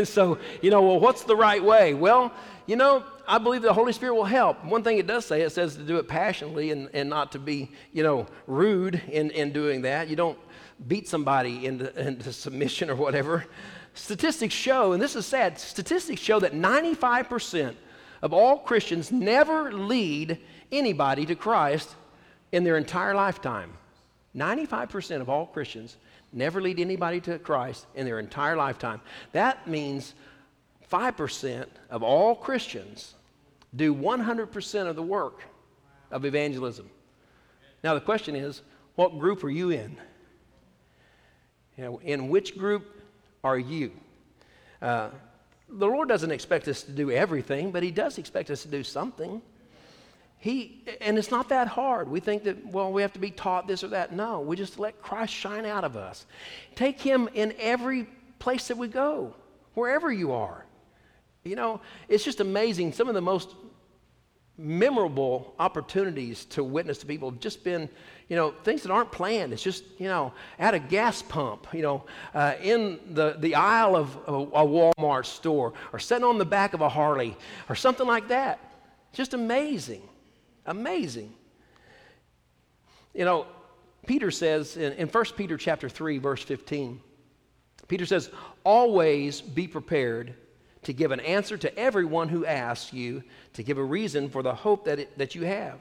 so, 0.09 0.39
you 0.63 0.71
know, 0.71 0.83
well, 0.83 1.01
what's 1.01 1.25
the 1.25 1.37
right 1.37 1.63
way? 1.63 1.95
Well, 1.95 2.33
you 2.67 2.77
know, 2.77 3.05
I 3.27 3.39
believe 3.39 3.63
the 3.63 3.73
Holy 3.73 3.93
Spirit 3.93 4.15
will 4.15 4.25
help. 4.25 4.65
One 4.65 4.83
thing 4.83 4.99
it 4.99 5.07
does 5.07 5.27
say, 5.27 5.43
it 5.43 5.51
says 5.51 5.77
to 5.77 5.83
do 5.83 5.99
it 5.99 6.09
passionately 6.09 6.71
and, 6.71 6.89
and 6.95 7.11
not 7.11 7.33
to 7.33 7.39
be, 7.39 7.71
you 7.93 8.03
know, 8.03 8.27
rude 8.47 9.03
in, 9.09 9.31
in 9.33 9.53
doing 9.53 9.83
that. 9.83 10.09
You 10.09 10.17
don't 10.17 10.39
beat 10.87 11.09
somebody 11.09 11.67
into, 11.67 11.99
into 12.01 12.33
submission 12.33 12.89
or 12.89 12.95
whatever. 12.95 13.45
Statistics 13.95 14.55
show, 14.55 14.93
and 14.93 15.03
this 15.03 15.17
is 15.17 15.27
sad, 15.27 15.59
statistics 15.59 16.21
show 16.21 16.39
that 16.41 16.53
95% 16.53 17.75
of 18.23 18.33
all 18.33 18.59
Christians 18.59 19.11
never 19.11 19.73
lead 19.73 20.39
anybody 20.73 21.27
to 21.27 21.35
Christ 21.35 21.95
in 22.53 22.65
their 22.65 22.77
entire 22.77 23.15
lifetime. 23.15 23.73
95% 24.37 25.21
of 25.21 25.29
all 25.29 25.47
Christians 25.47 25.97
never 26.33 26.61
lead 26.61 26.79
anybody 26.79 27.21
to 27.23 27.39
Christ 27.39 27.87
in 27.95 28.05
their 28.05 28.19
entire 28.19 28.57
lifetime. 28.57 29.01
That 29.33 29.67
means 29.67 30.15
5% 30.91 31.67
of 31.91 32.03
all 32.03 32.35
Christians 32.35 33.15
do 33.75 33.95
100% 33.95 34.87
of 34.87 34.97
the 34.97 35.03
work 35.03 35.43
of 36.11 36.25
evangelism. 36.25 36.89
Now, 37.85 37.95
the 37.95 38.01
question 38.01 38.35
is 38.35 38.63
what 38.97 39.19
group 39.19 39.45
are 39.45 39.51
you 39.51 39.71
in? 39.71 39.97
You 41.77 41.85
know, 41.85 42.01
in 42.03 42.29
which 42.29 42.59
group 42.59 43.01
are 43.45 43.59
you? 43.59 43.93
Uh, 44.83 45.11
the 45.69 45.87
Lord 45.87 46.09
doesn't 46.09 46.31
expect 46.31 46.67
us 46.67 46.83
to 46.83 46.91
do 46.91 47.11
everything, 47.11 47.71
but 47.71 47.83
He 47.83 47.91
does 47.91 48.19
expect 48.19 48.51
us 48.51 48.63
to 48.63 48.69
do 48.69 48.83
something. 48.83 49.41
He, 50.41 50.85
and 51.01 51.19
it's 51.19 51.33
not 51.33 51.49
that 51.49 51.67
hard. 51.67 52.09
We 52.09 52.21
think 52.21 52.45
that, 52.45 52.65
well, 52.67 52.93
we 52.93 53.03
have 53.03 53.13
to 53.15 53.19
be 53.19 53.31
taught 53.31 53.67
this 53.67 53.83
or 53.83 53.89
that. 53.89 54.13
No, 54.13 54.41
we 54.41 54.57
just 54.57 54.79
let 54.79 55.03
Christ 55.03 55.33
shine 55.33 55.67
out 55.67 55.83
of 55.83 55.97
us. 55.97 56.27
Take 56.77 57.01
Him 57.01 57.29
in 57.35 57.55
every 57.59 58.07
place 58.39 58.69
that 58.69 58.79
we 58.79 58.87
go, 58.87 59.35
wherever 59.75 60.13
you 60.13 60.33
are. 60.33 60.65
You 61.43 61.57
know, 61.57 61.81
it's 62.09 62.25
just 62.25 62.39
amazing. 62.41 62.93
Some 62.93 63.09
of 63.09 63.15
the 63.15 63.21
most 63.21 63.57
memorable 64.57 65.55
opportunities 65.59 66.45
to 66.45 66.63
witness 66.63 66.99
to 66.99 67.07
people 67.07 67.31
have 67.31 67.41
just 67.41 67.65
been, 67.65 67.89
you 68.29 68.37
know, 68.37 68.53
things 68.65 68.83
that 68.83 68.91
aren't 68.91 69.11
planned. 69.11 69.53
It's 69.53 69.63
just, 69.63 69.85
you 69.99 70.09
know, 70.09 70.33
at 70.59 70.75
a 70.75 70.79
gas 70.79 71.23
pump, 71.23 71.67
you 71.73 71.83
know, 71.83 72.05
uh, 72.35 72.55
in 72.61 72.99
the, 73.11 73.37
the 73.39 73.55
aisle 73.55 73.97
of 73.97 74.17
a, 74.27 74.33
a 74.33 74.67
Walmart 74.67 75.27
store, 75.27 75.73
or 75.93 75.99
sitting 75.99 76.25
on 76.25 76.39
the 76.39 76.45
back 76.45 76.75
of 76.75 76.81
a 76.81 76.89
Harley, 76.89 77.37
or 77.69 77.75
something 77.75 78.07
like 78.07 78.29
that. 78.29 78.61
Just 79.13 79.35
amazing. 79.35 80.03
Amazing. 80.69 81.33
You 83.15 83.25
know, 83.25 83.47
Peter 84.07 84.31
says 84.31 84.77
in, 84.77 84.93
in 84.93 85.09
1 85.09 85.25
Peter 85.37 85.57
chapter 85.57 85.89
3, 85.89 86.19
verse 86.19 86.43
15, 86.43 87.01
Peter 87.89 88.05
says, 88.05 88.31
always 88.65 89.41
be 89.41 89.67
prepared 89.67 90.35
to 90.83 90.93
give 90.93 91.11
an 91.11 91.21
answer 91.21 91.57
to 91.57 91.77
everyone 91.79 92.29
who 92.29 92.45
asks 92.45 92.93
you, 92.93 93.23
to 93.55 93.63
give 93.63 93.79
a 93.79 93.83
reason 93.83 94.29
for 94.29 94.43
the 94.43 94.55
hope 94.55 94.85
that, 94.85 94.99
it, 94.99 95.19
that 95.19 95.35
you 95.35 95.45
have. 95.45 95.79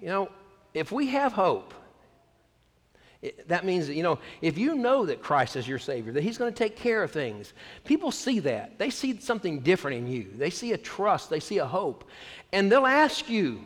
You 0.00 0.08
know, 0.08 0.30
if 0.74 0.90
we 0.90 1.06
have 1.08 1.32
hope, 1.32 1.72
it, 3.22 3.48
that 3.48 3.64
means 3.64 3.86
that, 3.86 3.94
you 3.94 4.02
know, 4.02 4.18
if 4.42 4.58
you 4.58 4.74
know 4.74 5.06
that 5.06 5.22
Christ 5.22 5.56
is 5.56 5.66
your 5.66 5.78
Savior, 5.78 6.12
that 6.12 6.22
He's 6.22 6.38
going 6.38 6.52
to 6.52 6.58
take 6.58 6.76
care 6.76 7.02
of 7.02 7.12
things, 7.12 7.54
people 7.84 8.10
see 8.10 8.40
that. 8.40 8.78
They 8.78 8.90
see 8.90 9.18
something 9.20 9.60
different 9.60 9.96
in 9.96 10.06
you. 10.06 10.32
They 10.36 10.50
see 10.50 10.72
a 10.72 10.78
trust, 10.78 11.30
they 11.30 11.40
see 11.40 11.58
a 11.58 11.66
hope. 11.66 12.08
And 12.52 12.70
they'll 12.70 12.86
ask 12.86 13.28
you, 13.28 13.64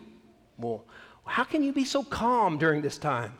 well, 0.60 0.84
how 1.24 1.44
can 1.44 1.62
you 1.62 1.72
be 1.72 1.84
so 1.84 2.02
calm 2.02 2.58
during 2.58 2.82
this 2.82 2.98
time? 2.98 3.32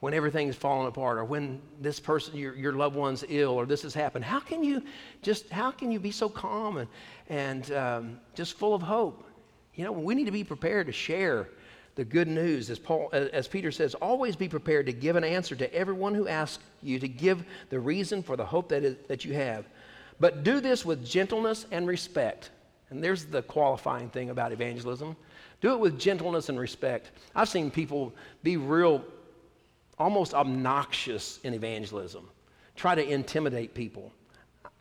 when 0.00 0.12
everything's 0.14 0.56
falling 0.56 0.86
apart 0.86 1.18
or 1.18 1.24
when 1.24 1.60
this 1.80 1.98
person 1.98 2.36
your, 2.36 2.54
your 2.54 2.72
loved 2.72 2.94
one's 2.94 3.24
ill 3.28 3.50
or 3.50 3.66
this 3.66 3.82
has 3.82 3.94
happened? 3.94 4.24
How 4.24 4.40
can 4.40 4.62
you 4.62 4.82
just 5.22 5.48
how 5.50 5.70
can 5.70 5.90
you 5.90 5.98
be 5.98 6.10
so 6.10 6.28
calm 6.28 6.78
and, 6.78 6.88
and 7.28 7.72
um, 7.72 8.20
just 8.34 8.54
full 8.58 8.74
of 8.74 8.82
hope? 8.82 9.24
You 9.74 9.84
know 9.84 9.92
we 9.92 10.14
need 10.14 10.26
to 10.26 10.32
be 10.32 10.44
prepared 10.44 10.86
to 10.86 10.92
share 10.92 11.48
the 11.94 12.04
good 12.04 12.28
news. 12.28 12.68
As 12.68 12.78
paul 12.78 13.08
as 13.12 13.48
peter 13.48 13.72
says 13.72 13.94
always 13.94 14.36
be 14.36 14.48
prepared 14.48 14.86
to 14.86 14.92
give 14.92 15.16
an 15.16 15.24
answer 15.24 15.56
to 15.56 15.74
everyone 15.74 16.14
who 16.14 16.28
asks 16.28 16.62
you 16.82 16.98
to 16.98 17.08
give 17.08 17.44
the 17.70 17.80
reason 17.80 18.22
for 18.22 18.36
the 18.36 18.44
hope 18.44 18.68
that, 18.68 18.84
is, 18.84 18.96
that 19.08 19.24
you 19.24 19.32
have. 19.34 19.64
But 20.20 20.44
do 20.44 20.60
this 20.60 20.84
with 20.84 21.04
gentleness 21.04 21.66
and 21.70 21.86
respect. 21.86 22.50
And 22.90 23.02
there's 23.02 23.24
the 23.24 23.42
qualifying 23.42 24.08
thing 24.10 24.30
about 24.30 24.52
evangelism 24.52 25.16
do 25.60 25.72
it 25.72 25.80
with 25.80 25.98
gentleness 25.98 26.48
and 26.48 26.58
respect. 26.58 27.10
I've 27.34 27.48
seen 27.48 27.70
people 27.70 28.12
be 28.42 28.56
real, 28.56 29.04
almost 29.98 30.34
obnoxious 30.34 31.40
in 31.44 31.54
evangelism, 31.54 32.28
try 32.74 32.94
to 32.94 33.06
intimidate 33.06 33.74
people. 33.74 34.12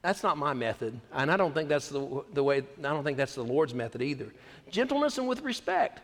That's 0.01 0.21
not 0.21 0.37
my 0.37 0.53
method, 0.53 0.99
and 1.13 1.31
I 1.31 1.37
don't 1.37 1.53
think 1.53 1.67
that's 1.67 1.89
the, 1.89 2.23
the 2.33 2.43
way, 2.43 2.57
I 2.59 2.81
don't 2.81 3.03
think 3.03 3.17
that's 3.17 3.35
the 3.35 3.43
Lord's 3.43 3.73
method 3.73 4.01
either. 4.03 4.31
Gentleness 4.69 5.17
and 5.17 5.27
with 5.27 5.41
respect. 5.41 6.01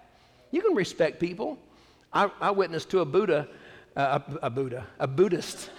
You 0.50 0.62
can 0.62 0.74
respect 0.76 1.20
people. 1.20 1.60
I, 2.12 2.30
I 2.42 2.52
witnessed 2.52 2.90
to 2.92 3.00
a 3.00 3.06
Buddha, 3.06 3.48
uh, 3.96 4.20
a, 4.42 4.48
a 4.48 4.50
Buddha, 4.50 4.88
a 5.00 5.08
Buddhist. 5.08 5.70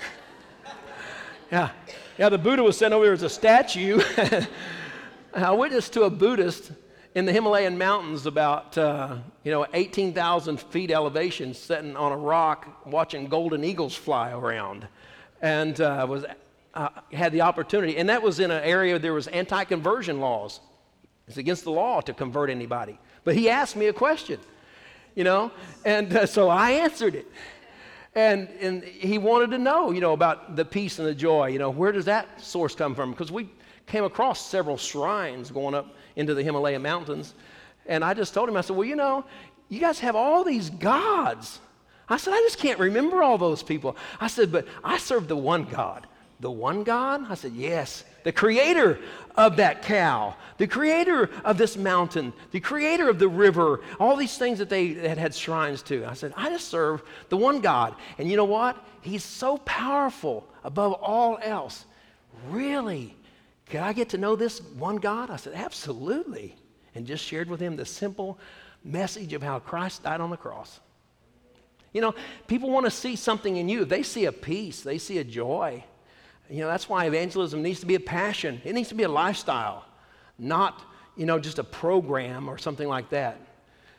yeah, 1.52 1.70
yeah, 2.16 2.28
the 2.28 2.38
Buddha 2.38 2.62
was 2.62 2.76
sent 2.76 2.94
over 2.94 3.04
there 3.04 3.12
as 3.12 3.22
a 3.22 3.28
statue. 3.28 4.00
I 5.34 5.50
witnessed 5.50 5.92
to 5.94 6.04
a 6.04 6.10
Buddhist 6.10 6.72
in 7.14 7.26
the 7.26 7.32
Himalayan 7.32 7.76
mountains, 7.76 8.26
about 8.26 8.76
uh, 8.78 9.16
you 9.44 9.50
know 9.50 9.66
18,000 9.74 10.58
feet 10.58 10.90
elevation, 10.90 11.52
sitting 11.54 11.96
on 11.96 12.12
a 12.12 12.16
rock, 12.16 12.86
watching 12.86 13.26
golden 13.26 13.64
eagles 13.64 13.94
fly 13.94 14.30
around, 14.30 14.86
and 15.40 15.80
uh, 15.80 16.06
was 16.08 16.24
uh, 16.74 16.88
had 17.12 17.32
the 17.32 17.42
opportunity, 17.42 17.98
and 17.98 18.08
that 18.08 18.22
was 18.22 18.40
in 18.40 18.50
an 18.50 18.62
area 18.64 18.98
there 18.98 19.12
was 19.12 19.26
anti-conversion 19.28 20.20
laws. 20.20 20.60
It's 21.28 21.36
against 21.36 21.64
the 21.64 21.70
law 21.70 22.00
to 22.00 22.12
convert 22.12 22.50
anybody. 22.50 22.98
But 23.24 23.36
he 23.36 23.48
asked 23.48 23.76
me 23.76 23.86
a 23.86 23.92
question, 23.92 24.40
you 25.14 25.24
know, 25.24 25.52
and 25.84 26.14
uh, 26.14 26.26
so 26.26 26.48
I 26.48 26.72
answered 26.72 27.14
it. 27.14 27.26
And, 28.14 28.48
and 28.60 28.84
he 28.84 29.16
wanted 29.16 29.50
to 29.52 29.58
know, 29.58 29.90
you 29.90 30.02
know, 30.02 30.12
about 30.12 30.56
the 30.56 30.64
peace 30.64 30.98
and 30.98 31.08
the 31.08 31.14
joy. 31.14 31.46
You 31.48 31.58
know, 31.58 31.70
where 31.70 31.92
does 31.92 32.04
that 32.06 32.40
source 32.40 32.74
come 32.74 32.94
from? 32.94 33.10
Because 33.10 33.32
we 33.32 33.48
came 33.86 34.04
across 34.04 34.44
several 34.44 34.76
shrines 34.76 35.50
going 35.50 35.74
up 35.74 35.94
into 36.16 36.34
the 36.34 36.42
Himalaya 36.42 36.78
mountains. 36.78 37.34
And 37.86 38.04
I 38.04 38.14
just 38.14 38.34
told 38.34 38.48
him, 38.48 38.56
I 38.56 38.60
said, 38.60 38.76
well, 38.76 38.86
you 38.86 38.96
know, 38.96 39.24
you 39.68 39.80
guys 39.80 39.98
have 40.00 40.16
all 40.16 40.44
these 40.44 40.70
gods. 40.70 41.60
I 42.08 42.16
said, 42.16 42.34
I 42.34 42.40
just 42.40 42.58
can't 42.58 42.78
remember 42.78 43.22
all 43.22 43.38
those 43.38 43.62
people. 43.62 43.96
I 44.20 44.26
said, 44.26 44.52
but 44.52 44.66
I 44.84 44.98
serve 44.98 45.28
the 45.28 45.36
one 45.36 45.64
God. 45.64 46.06
The 46.42 46.50
one 46.50 46.82
God? 46.82 47.30
I 47.30 47.34
said, 47.34 47.52
Yes. 47.52 48.04
The 48.24 48.32
creator 48.32 48.98
of 49.36 49.56
that 49.56 49.82
cow, 49.82 50.36
the 50.58 50.66
creator 50.66 51.30
of 51.44 51.58
this 51.58 51.76
mountain, 51.76 52.32
the 52.52 52.60
creator 52.60 53.08
of 53.08 53.18
the 53.18 53.28
river, 53.28 53.80
all 53.98 54.16
these 54.16 54.38
things 54.38 54.58
that 54.58 54.68
they 54.68 54.94
had 54.94 55.18
had 55.18 55.34
shrines 55.34 55.82
to. 55.82 56.04
I 56.04 56.14
said, 56.14 56.32
I 56.36 56.50
just 56.50 56.68
serve 56.68 57.02
the 57.30 57.36
one 57.36 57.60
God. 57.60 57.96
And 58.18 58.30
you 58.30 58.36
know 58.36 58.44
what? 58.44 58.76
He's 59.00 59.24
so 59.24 59.58
powerful 59.58 60.46
above 60.62 60.92
all 60.94 61.38
else. 61.42 61.84
Really? 62.48 63.16
Can 63.72 63.82
I 63.82 63.94
get 63.94 64.10
to 64.10 64.18
know 64.18 64.36
this 64.36 64.60
one 64.60 64.96
God? 64.96 65.30
I 65.30 65.36
said, 65.36 65.54
Absolutely. 65.54 66.54
And 66.94 67.06
just 67.06 67.24
shared 67.24 67.48
with 67.48 67.58
him 67.58 67.74
the 67.74 67.86
simple 67.86 68.38
message 68.84 69.32
of 69.32 69.42
how 69.42 69.60
Christ 69.60 70.02
died 70.02 70.20
on 70.20 70.28
the 70.28 70.36
cross. 70.36 70.78
You 71.94 72.02
know, 72.02 72.14
people 72.48 72.68
want 72.68 72.84
to 72.84 72.90
see 72.90 73.16
something 73.16 73.56
in 73.56 73.70
you. 73.70 73.86
They 73.86 74.02
see 74.02 74.26
a 74.26 74.32
peace, 74.32 74.82
they 74.82 74.98
see 74.98 75.16
a 75.18 75.24
joy. 75.24 75.82
You 76.50 76.58
know, 76.58 76.66
that's 76.66 76.86
why 76.86 77.06
evangelism 77.06 77.62
needs 77.62 77.80
to 77.80 77.86
be 77.86 77.94
a 77.94 78.00
passion. 78.00 78.60
It 78.62 78.74
needs 78.74 78.90
to 78.90 78.94
be 78.94 79.04
a 79.04 79.08
lifestyle, 79.08 79.86
not, 80.38 80.82
you 81.16 81.24
know, 81.24 81.38
just 81.38 81.58
a 81.58 81.64
program 81.64 82.50
or 82.50 82.58
something 82.58 82.86
like 82.86 83.08
that. 83.08 83.40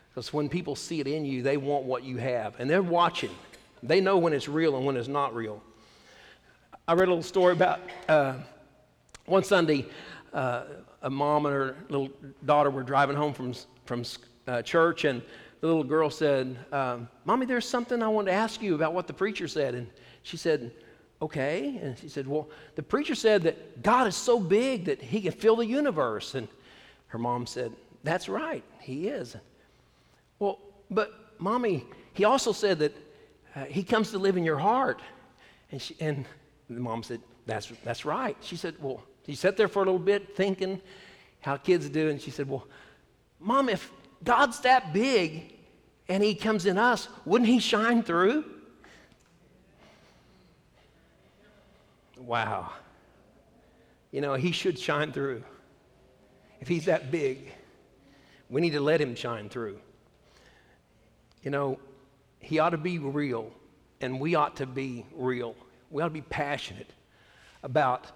Because 0.08 0.32
when 0.32 0.48
people 0.48 0.76
see 0.76 1.00
it 1.00 1.08
in 1.08 1.24
you, 1.24 1.42
they 1.42 1.56
want 1.56 1.82
what 1.82 2.04
you 2.04 2.18
have. 2.18 2.54
And 2.60 2.70
they're 2.70 2.80
watching. 2.80 3.34
They 3.82 4.00
know 4.00 4.18
when 4.18 4.34
it's 4.34 4.46
real 4.46 4.76
and 4.76 4.86
when 4.86 4.96
it's 4.96 5.08
not 5.08 5.34
real. 5.34 5.60
I 6.86 6.92
read 6.92 7.08
a 7.08 7.10
little 7.10 7.24
story 7.24 7.54
about 7.54 7.80
uh, 8.08 8.34
one 9.26 9.44
Sunday, 9.44 9.86
uh, 10.32 10.64
a 11.02 11.10
mom 11.10 11.46
and 11.46 11.54
her 11.54 11.76
little 11.88 12.10
daughter 12.44 12.70
were 12.70 12.82
driving 12.82 13.16
home 13.16 13.32
from, 13.32 13.54
from 13.86 14.04
uh, 14.46 14.62
church, 14.62 15.04
and 15.04 15.22
the 15.60 15.66
little 15.66 15.84
girl 15.84 16.10
said, 16.10 16.56
um, 16.72 17.08
Mommy, 17.24 17.46
there's 17.46 17.66
something 17.66 18.02
I 18.02 18.08
want 18.08 18.26
to 18.26 18.32
ask 18.32 18.60
you 18.60 18.74
about 18.74 18.92
what 18.92 19.06
the 19.06 19.14
preacher 19.14 19.48
said. 19.48 19.74
And 19.74 19.88
she 20.22 20.36
said, 20.36 20.72
Okay. 21.22 21.78
And 21.80 21.96
she 21.96 22.08
said, 22.08 22.26
Well, 22.26 22.50
the 22.74 22.82
preacher 22.82 23.14
said 23.14 23.42
that 23.44 23.82
God 23.82 24.06
is 24.06 24.16
so 24.16 24.38
big 24.38 24.84
that 24.86 25.00
he 25.00 25.22
can 25.22 25.32
fill 25.32 25.56
the 25.56 25.66
universe. 25.66 26.34
And 26.34 26.48
her 27.06 27.18
mom 27.18 27.46
said, 27.46 27.72
That's 28.02 28.28
right, 28.28 28.62
he 28.80 29.08
is. 29.08 29.36
Well, 30.38 30.58
but 30.90 31.14
mommy, 31.38 31.86
he 32.12 32.24
also 32.24 32.52
said 32.52 32.78
that 32.80 32.94
uh, 33.56 33.64
he 33.64 33.82
comes 33.82 34.10
to 34.10 34.18
live 34.18 34.36
in 34.36 34.44
your 34.44 34.58
heart. 34.58 35.00
And, 35.70 35.80
she, 35.80 35.96
and 35.98 36.26
the 36.68 36.80
mom 36.80 37.02
said, 37.02 37.20
that's, 37.46 37.72
that's 37.84 38.04
right. 38.04 38.36
She 38.40 38.56
said, 38.56 38.74
Well, 38.80 39.02
she 39.26 39.34
sat 39.34 39.56
there 39.56 39.68
for 39.68 39.82
a 39.82 39.86
little 39.86 39.98
bit 39.98 40.36
thinking 40.36 40.80
how 41.40 41.56
kids 41.56 41.88
do. 41.88 42.08
And 42.08 42.20
she 42.20 42.30
said, 42.30 42.48
Well, 42.48 42.66
mom, 43.40 43.68
if 43.68 43.90
God's 44.22 44.60
that 44.60 44.92
big 44.92 45.54
and 46.08 46.22
he 46.22 46.34
comes 46.34 46.66
in 46.66 46.78
us, 46.78 47.08
wouldn't 47.24 47.48
he 47.48 47.58
shine 47.58 48.02
through? 48.02 48.44
Wow. 52.18 52.72
You 54.10 54.20
know, 54.20 54.34
he 54.34 54.52
should 54.52 54.78
shine 54.78 55.12
through. 55.12 55.42
If 56.60 56.68
he's 56.68 56.86
that 56.86 57.10
big, 57.10 57.52
we 58.48 58.60
need 58.60 58.72
to 58.72 58.80
let 58.80 59.00
him 59.00 59.14
shine 59.14 59.48
through. 59.48 59.78
You 61.42 61.50
know, 61.50 61.78
he 62.40 62.58
ought 62.58 62.70
to 62.70 62.78
be 62.78 62.98
real, 62.98 63.50
and 64.00 64.20
we 64.20 64.34
ought 64.34 64.56
to 64.56 64.66
be 64.66 65.04
real. 65.14 65.56
We 65.90 66.02
ought 66.02 66.06
to 66.06 66.14
be 66.14 66.22
passionate 66.22 66.90
about 67.62 68.12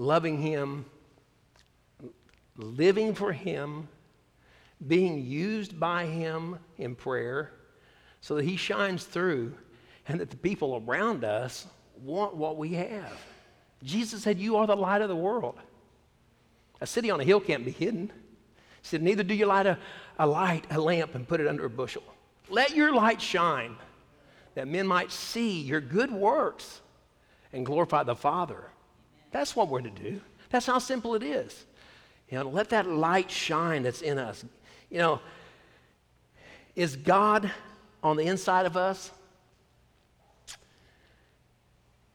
loving 0.00 0.40
him, 0.40 0.86
living 2.56 3.14
for 3.14 3.32
him, 3.32 3.86
being 4.86 5.22
used 5.22 5.78
by 5.78 6.06
him 6.06 6.58
in 6.78 6.94
prayer 6.94 7.52
so 8.22 8.34
that 8.36 8.46
he 8.46 8.56
shines 8.56 9.04
through 9.04 9.52
and 10.08 10.18
that 10.18 10.30
the 10.30 10.38
people 10.38 10.82
around 10.86 11.22
us 11.22 11.66
want 12.02 12.34
what 12.34 12.56
we 12.56 12.70
have. 12.70 13.12
Jesus 13.84 14.22
said, 14.22 14.38
You 14.38 14.56
are 14.56 14.66
the 14.66 14.74
light 14.74 15.02
of 15.02 15.10
the 15.10 15.16
world. 15.16 15.58
A 16.80 16.86
city 16.86 17.10
on 17.10 17.20
a 17.20 17.24
hill 17.24 17.40
can't 17.40 17.66
be 17.66 17.70
hidden. 17.70 18.10
He 18.80 18.88
said, 18.88 19.02
Neither 19.02 19.22
do 19.22 19.34
you 19.34 19.44
light 19.44 19.66
a, 19.66 19.78
a 20.18 20.26
light, 20.26 20.64
a 20.70 20.80
lamp, 20.80 21.14
and 21.14 21.28
put 21.28 21.42
it 21.42 21.46
under 21.46 21.66
a 21.66 21.70
bushel. 21.70 22.02
Let 22.48 22.74
your 22.74 22.94
light 22.94 23.20
shine 23.20 23.76
that 24.54 24.66
men 24.66 24.86
might 24.86 25.12
see 25.12 25.60
your 25.60 25.82
good 25.82 26.10
works 26.10 26.80
and 27.52 27.66
glorify 27.66 28.02
the 28.02 28.16
Father. 28.16 28.64
That's 29.30 29.54
what 29.54 29.68
we're 29.68 29.80
to 29.80 29.90
do. 29.90 30.20
That's 30.50 30.66
how 30.66 30.78
simple 30.78 31.14
it 31.14 31.22
is. 31.22 31.64
You 32.28 32.38
know, 32.38 32.48
let 32.48 32.70
that 32.70 32.86
light 32.86 33.30
shine 33.30 33.82
that's 33.82 34.02
in 34.02 34.18
us. 34.18 34.44
You 34.88 34.98
know, 34.98 35.20
is 36.76 36.96
God 36.96 37.50
on 38.02 38.16
the 38.16 38.24
inside 38.24 38.66
of 38.66 38.76
us? 38.76 39.10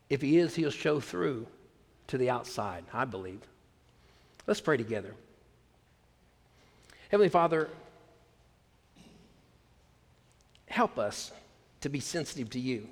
If 0.10 0.22
He 0.22 0.38
is, 0.38 0.56
He'll 0.56 0.72
show 0.72 1.00
through 1.00 1.48
to 2.08 2.18
the 2.18 2.30
outside, 2.30 2.84
I 2.94 3.06
believe. 3.06 3.42
Let's 4.48 4.62
pray 4.62 4.78
together. 4.78 5.14
Heavenly 7.10 7.30
Father, 7.30 7.70
help 10.68 11.00
us 11.00 11.32
to 11.82 11.90
be 11.90 12.00
sensitive 12.00 12.50
to 12.52 12.60
you. 12.60 12.88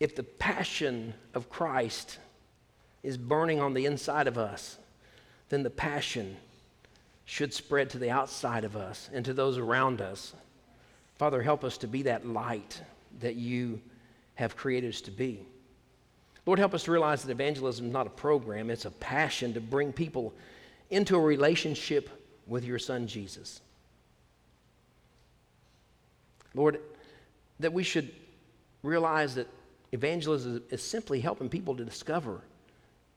If 0.00 0.16
the 0.16 0.22
passion 0.22 1.14
of 1.34 1.50
Christ 1.50 2.18
is 3.02 3.18
burning 3.18 3.60
on 3.60 3.74
the 3.74 3.86
inside 3.86 4.26
of 4.26 4.38
us, 4.38 4.78
then 5.50 5.62
the 5.62 5.70
passion 5.70 6.36
should 7.26 7.54
spread 7.54 7.90
to 7.90 7.98
the 7.98 8.10
outside 8.10 8.64
of 8.64 8.76
us 8.76 9.08
and 9.12 9.24
to 9.26 9.34
those 9.34 9.58
around 9.58 10.00
us. 10.00 10.34
Father, 11.16 11.42
help 11.42 11.64
us 11.64 11.78
to 11.78 11.86
be 11.86 12.02
that 12.02 12.26
light 12.26 12.80
that 13.20 13.36
you 13.36 13.80
have 14.34 14.56
created 14.56 14.88
us 14.88 15.02
to 15.02 15.10
be. 15.10 15.46
Lord, 16.46 16.58
help 16.58 16.74
us 16.74 16.84
to 16.84 16.92
realize 16.92 17.22
that 17.22 17.30
evangelism 17.30 17.86
is 17.86 17.92
not 17.92 18.06
a 18.06 18.10
program, 18.10 18.70
it's 18.70 18.86
a 18.86 18.90
passion 18.90 19.52
to 19.54 19.60
bring 19.60 19.92
people 19.92 20.32
into 20.88 21.14
a 21.14 21.20
relationship 21.20 22.08
with 22.46 22.64
your 22.64 22.78
son 22.78 23.06
Jesus. 23.06 23.60
Lord, 26.54 26.80
that 27.60 27.72
we 27.72 27.82
should 27.82 28.10
realize 28.82 29.34
that 29.36 29.46
evangelism 29.92 30.62
is 30.70 30.82
simply 30.82 31.20
helping 31.20 31.48
people 31.48 31.76
to 31.76 31.84
discover 31.84 32.40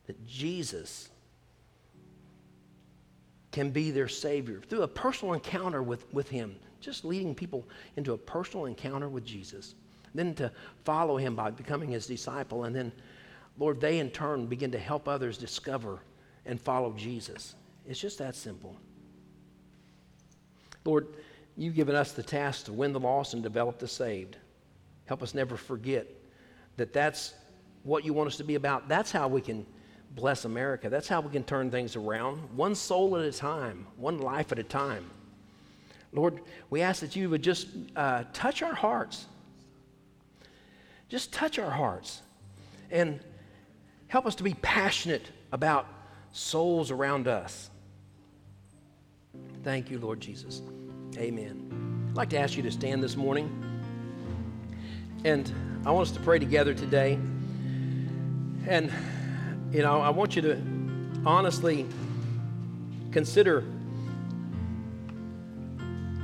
that 0.08 0.26
Jesus 0.28 1.10
can 3.52 3.70
be 3.70 3.92
their 3.92 4.08
Savior 4.08 4.62
through 4.68 4.82
a 4.82 4.88
personal 4.88 5.34
encounter 5.34 5.84
with, 5.84 6.12
with 6.14 6.28
Him, 6.28 6.56
just 6.82 7.06
leading 7.06 7.36
people 7.36 7.64
into 7.96 8.14
a 8.14 8.18
personal 8.18 8.66
encounter 8.66 9.08
with 9.08 9.24
Jesus. 9.24 9.76
Then 10.16 10.34
to 10.36 10.52
follow 10.84 11.18
Him 11.18 11.36
by 11.36 11.52
becoming 11.52 11.90
His 11.90 12.08
disciple, 12.08 12.66
and 12.66 12.76
then 12.76 12.92
Lord, 13.58 13.80
they 13.80 14.00
in 14.00 14.10
turn 14.10 14.48
begin 14.48 14.72
to 14.72 14.80
help 14.80 15.08
others 15.08 15.38
discover 15.38 16.00
and 16.46 16.60
follow 16.60 16.92
Jesus. 16.94 17.56
It's 17.88 18.00
just 18.00 18.18
that 18.18 18.36
simple. 18.36 18.76
Lord, 20.86 21.08
you've 21.56 21.76
given 21.76 21.96
us 21.96 22.14
the 22.14 22.24
task 22.24 22.66
to 22.66 22.74
win 22.74 22.94
the 22.94 23.00
lost 23.00 23.34
and 23.34 23.44
develop 23.44 23.78
the 23.78 23.88
saved. 23.88 24.38
Help 25.06 25.22
us 25.22 25.34
never 25.34 25.56
forget 25.56 26.08
that 26.78 26.94
that's 26.94 27.34
what 27.84 28.06
you 28.06 28.14
want 28.14 28.28
us 28.28 28.38
to 28.38 28.44
be 28.44 28.56
about. 28.56 28.88
That's 28.88 29.12
how 29.12 29.28
we 29.28 29.42
can 29.42 29.66
bless 30.16 30.46
America. 30.46 30.90
That's 30.90 31.08
how 31.08 31.22
we 31.22 31.32
can 31.32 31.44
turn 31.44 31.72
things 31.72 31.96
around, 31.96 32.38
one 32.56 32.76
soul 32.76 33.18
at 33.18 33.26
a 33.26 33.32
time, 33.32 33.88
one 33.98 34.20
life 34.20 34.52
at 34.52 34.60
a 34.60 34.64
time. 34.64 35.10
Lord, 36.12 36.42
we 36.70 36.82
ask 36.82 37.02
that 37.02 37.16
you 37.16 37.30
would 37.30 37.42
just 37.42 37.68
uh, 37.96 38.24
touch 38.34 38.62
our 38.62 38.76
hearts. 38.76 39.26
Just 41.10 41.34
touch 41.34 41.58
our 41.60 41.72
hearts 41.72 42.22
and 42.92 43.20
help 44.08 44.26
us 44.26 44.36
to 44.36 44.44
be 44.44 44.54
passionate 44.56 45.30
about 45.52 45.88
souls 46.32 46.92
around 46.92 47.28
us. 47.28 47.70
Thank 49.64 49.90
you, 49.90 50.00
Lord 50.00 50.20
Jesus. 50.20 50.62
Amen. 51.18 52.08
I'd 52.10 52.18
like 52.18 52.30
to 52.30 52.38
ask 52.38 52.56
you 52.56 52.64
to 52.64 52.72
stand 52.72 53.02
this 53.02 53.16
morning. 53.16 53.50
And 55.24 55.52
I 55.86 55.92
want 55.92 56.08
us 56.08 56.14
to 56.14 56.22
pray 56.22 56.40
together 56.40 56.74
today. 56.74 57.20
And, 58.68 58.90
you 59.70 59.82
know, 59.82 60.00
I 60.00 60.12
want 60.12 60.34
you 60.34 60.42
to 60.44 60.62
honestly 61.26 61.86
consider 63.12 63.66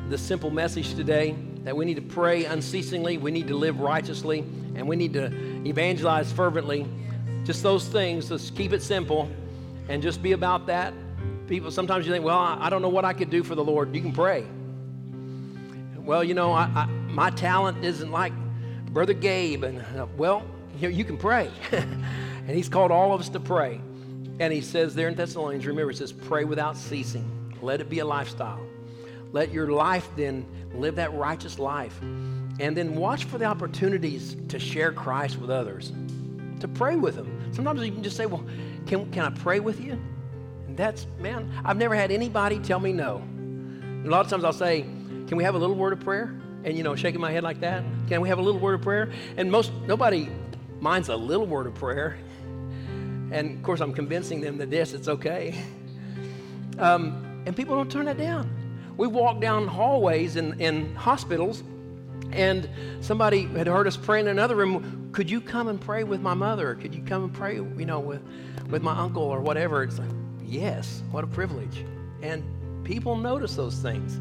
the 0.07 0.17
simple 0.17 0.49
message 0.49 0.95
today 0.95 1.35
that 1.65 1.75
we 1.75 1.83
need 1.83 1.95
to 1.95 2.01
pray 2.01 2.45
unceasingly, 2.45 3.17
we 3.17 3.31
need 3.31 3.49
to 3.49 3.55
live 3.55 3.81
righteously, 3.81 4.39
and 4.75 4.87
we 4.87 4.95
need 4.95 5.11
to 5.11 5.25
evangelize 5.67 6.31
fervently. 6.31 6.87
Just 7.43 7.61
those 7.61 7.85
things, 7.85 8.31
let's 8.31 8.49
keep 8.49 8.71
it 8.71 8.81
simple 8.81 9.29
and 9.89 10.01
just 10.01 10.23
be 10.23 10.31
about 10.31 10.67
that. 10.67 10.93
People, 11.47 11.69
sometimes 11.69 12.05
you 12.05 12.13
think, 12.13 12.23
well, 12.23 12.37
I, 12.37 12.69
don't 12.69 12.81
know 12.81 12.87
what 12.87 13.03
I 13.03 13.11
could 13.11 13.29
do 13.29 13.43
for 13.43 13.55
the 13.55 13.63
Lord. 13.63 13.93
You 13.93 14.01
can 14.01 14.13
pray. 14.13 14.45
Well, 15.97 16.23
you 16.23 16.33
know, 16.33 16.53
I, 16.53 16.63
I, 16.73 16.85
my 16.85 17.29
talent 17.29 17.83
isn't 17.83 18.09
like 18.09 18.31
Brother 18.93 19.13
Gabe. 19.13 19.63
And, 19.63 19.79
uh, 19.97 20.07
well, 20.17 20.43
you, 20.79 20.89
you 20.89 21.03
can 21.05 21.17
pray. 21.17 21.49
and 21.71 22.49
he's 22.49 22.69
called 22.69 22.91
all 22.91 23.13
of 23.13 23.21
us 23.21 23.29
to 23.29 23.39
pray. 23.39 23.81
And 24.39 24.53
he 24.53 24.61
says 24.61 24.95
there 24.95 25.07
in 25.07 25.15
Thessalonians, 25.15 25.65
remember, 25.65 25.91
it 25.91 25.97
says, 25.97 26.11
pray 26.11 26.45
without 26.45 26.77
ceasing. 26.77 27.55
Let 27.61 27.81
it 27.81 27.89
be 27.89 27.99
a 27.99 28.05
lifestyle. 28.05 28.61
Let 29.31 29.51
your 29.51 29.67
life 29.67 30.09
then 30.15 30.45
live 30.73 30.95
that 30.95 31.13
righteous 31.13 31.59
life. 31.59 31.99
And 32.01 32.75
then 32.75 32.95
watch 32.95 33.25
for 33.25 33.37
the 33.37 33.45
opportunities 33.45 34.35
to 34.47 34.59
share 34.59 34.91
Christ 34.91 35.39
with 35.39 35.49
others, 35.49 35.91
to 36.59 36.67
pray 36.67 36.95
with 36.95 37.15
them. 37.15 37.53
Sometimes 37.53 37.81
you 37.81 37.91
can 37.91 38.03
just 38.03 38.17
say, 38.17 38.25
Well, 38.25 38.43
can, 38.85 39.09
can 39.11 39.25
I 39.25 39.29
pray 39.29 39.59
with 39.59 39.79
you? 39.79 39.93
And 40.67 40.75
that's, 40.75 41.07
man, 41.19 41.51
I've 41.63 41.77
never 41.77 41.95
had 41.95 42.11
anybody 42.11 42.59
tell 42.59 42.79
me 42.79 42.91
no. 42.91 43.23
a 44.05 44.09
lot 44.09 44.25
of 44.25 44.29
times 44.29 44.43
I'll 44.43 44.51
say, 44.51 44.81
Can 44.81 45.37
we 45.37 45.43
have 45.43 45.55
a 45.55 45.57
little 45.57 45.75
word 45.75 45.93
of 45.93 45.99
prayer? 45.99 46.35
And, 46.63 46.77
you 46.77 46.83
know, 46.83 46.95
shaking 46.95 47.21
my 47.21 47.31
head 47.31 47.43
like 47.43 47.61
that. 47.61 47.83
Can 48.07 48.21
we 48.21 48.29
have 48.29 48.37
a 48.37 48.41
little 48.41 48.59
word 48.59 48.75
of 48.75 48.81
prayer? 48.81 49.11
And 49.37 49.51
most, 49.51 49.71
nobody 49.87 50.29
minds 50.79 51.09
a 51.09 51.15
little 51.15 51.45
word 51.45 51.67
of 51.67 51.75
prayer. 51.75 52.17
And 53.31 53.57
of 53.57 53.63
course, 53.63 53.79
I'm 53.79 53.93
convincing 53.93 54.41
them 54.41 54.57
that 54.57 54.69
this, 54.69 54.93
it's 54.93 55.07
okay. 55.07 55.63
Um, 56.77 57.43
and 57.45 57.55
people 57.55 57.75
don't 57.75 57.91
turn 57.91 58.05
that 58.05 58.17
down. 58.17 58.49
We 58.97 59.07
walk 59.07 59.39
down 59.39 59.67
hallways 59.67 60.35
in, 60.35 60.59
in 60.59 60.95
hospitals, 60.95 61.63
and 62.31 62.69
somebody 63.01 63.43
had 63.43 63.67
heard 63.67 63.87
us 63.87 63.95
pray 63.95 64.19
in 64.19 64.27
another 64.27 64.55
room. 64.55 65.09
Could 65.11 65.29
you 65.29 65.41
come 65.41 65.67
and 65.67 65.79
pray 65.79 66.03
with 66.03 66.21
my 66.21 66.33
mother? 66.33 66.75
Could 66.75 66.93
you 66.93 67.01
come 67.03 67.23
and 67.23 67.33
pray, 67.33 67.55
you 67.55 67.85
know, 67.85 67.99
with, 67.99 68.21
with 68.69 68.81
my 68.81 68.97
uncle 68.97 69.23
or 69.23 69.41
whatever? 69.41 69.83
It's 69.83 69.99
like, 69.99 70.09
yes, 70.43 71.01
what 71.11 71.23
a 71.23 71.27
privilege. 71.27 71.85
And 72.21 72.43
people 72.83 73.15
notice 73.15 73.55
those 73.55 73.75
things. 73.75 74.19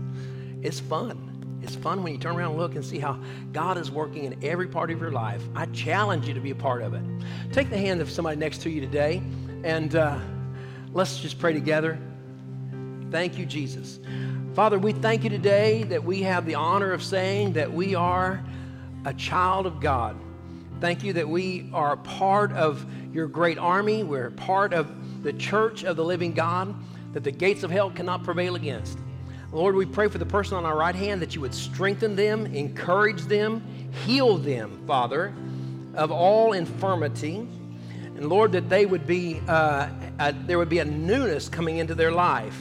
It's 0.64 0.80
fun. 0.80 1.27
It's 1.62 1.74
fun 1.74 2.02
when 2.02 2.12
you 2.12 2.18
turn 2.18 2.36
around 2.36 2.52
and 2.52 2.60
look 2.60 2.74
and 2.74 2.84
see 2.84 2.98
how 2.98 3.18
God 3.52 3.78
is 3.78 3.90
working 3.90 4.24
in 4.24 4.44
every 4.44 4.68
part 4.68 4.90
of 4.90 5.00
your 5.00 5.10
life. 5.10 5.42
I 5.54 5.66
challenge 5.66 6.28
you 6.28 6.34
to 6.34 6.40
be 6.40 6.50
a 6.50 6.54
part 6.54 6.82
of 6.82 6.94
it. 6.94 7.02
Take 7.52 7.70
the 7.70 7.78
hand 7.78 8.00
of 8.00 8.10
somebody 8.10 8.36
next 8.36 8.62
to 8.62 8.70
you 8.70 8.80
today, 8.80 9.22
and 9.64 9.94
uh, 9.96 10.18
let's 10.92 11.18
just 11.18 11.38
pray 11.38 11.52
together. 11.52 11.98
Thank 13.10 13.38
you, 13.38 13.46
Jesus. 13.46 13.98
Father, 14.54 14.78
we 14.78 14.92
thank 14.92 15.24
you 15.24 15.30
today 15.30 15.84
that 15.84 16.02
we 16.02 16.22
have 16.22 16.46
the 16.46 16.54
honor 16.54 16.92
of 16.92 17.02
saying 17.02 17.54
that 17.54 17.72
we 17.72 17.94
are 17.94 18.42
a 19.04 19.14
child 19.14 19.66
of 19.66 19.80
God. 19.80 20.16
Thank 20.80 21.02
you 21.02 21.12
that 21.14 21.28
we 21.28 21.70
are 21.72 21.96
part 21.96 22.52
of 22.52 22.84
your 23.12 23.26
great 23.26 23.58
army. 23.58 24.04
We're 24.04 24.30
part 24.30 24.72
of 24.72 25.22
the 25.22 25.32
church 25.32 25.84
of 25.84 25.96
the 25.96 26.04
living 26.04 26.32
God 26.32 26.74
that 27.12 27.24
the 27.24 27.32
gates 27.32 27.62
of 27.62 27.70
hell 27.70 27.90
cannot 27.90 28.22
prevail 28.22 28.54
against. 28.54 28.98
Lord, 29.50 29.74
we 29.74 29.86
pray 29.86 30.08
for 30.08 30.18
the 30.18 30.26
person 30.26 30.58
on 30.58 30.66
our 30.66 30.76
right 30.76 30.94
hand 30.94 31.22
that 31.22 31.34
you 31.34 31.40
would 31.40 31.54
strengthen 31.54 32.16
them, 32.16 32.44
encourage 32.46 33.22
them, 33.22 33.62
heal 34.04 34.36
them, 34.36 34.82
Father, 34.86 35.32
of 35.94 36.10
all 36.10 36.52
infirmity. 36.52 37.36
And 37.36 38.28
Lord, 38.28 38.52
that 38.52 38.68
they 38.68 38.84
would 38.84 39.06
be, 39.06 39.40
uh, 39.48 39.88
a, 40.18 40.32
there 40.32 40.58
would 40.58 40.68
be 40.68 40.80
a 40.80 40.84
newness 40.84 41.48
coming 41.48 41.78
into 41.78 41.94
their 41.94 42.12
life. 42.12 42.58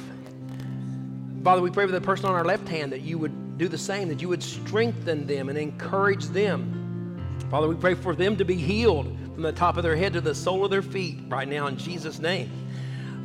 Father, 1.44 1.62
we 1.62 1.72
pray 1.72 1.86
for 1.86 1.92
the 1.92 2.00
person 2.00 2.28
on 2.28 2.36
our 2.36 2.46
left 2.46 2.70
hand 2.70 2.94
that 2.94 3.02
you 3.02 3.18
would 3.18 3.58
do 3.58 3.68
the 3.68 3.78
same, 3.78 4.08
that 4.08 4.22
you 4.22 4.30
would 4.30 4.44
strengthen 4.44 5.28
them 5.28 5.50
and 5.50 5.58
encourage 5.58 6.26
them. 6.28 7.28
Father, 7.52 7.68
we 7.68 7.76
pray 7.76 7.96
for 7.96 8.16
them 8.16 8.38
to 8.38 8.46
be 8.46 8.56
healed 8.56 9.08
from 9.34 9.42
the 9.42 9.52
top 9.52 9.76
of 9.76 9.84
their 9.84 9.96
head 9.96 10.14
to 10.14 10.22
the 10.22 10.36
sole 10.36 10.64
of 10.64 10.72
their 10.72 10.82
feet 10.82 11.20
right 11.28 11.48
now 11.48 11.68
in 11.68 11.78
Jesus' 11.78 12.20
name. 12.20 12.50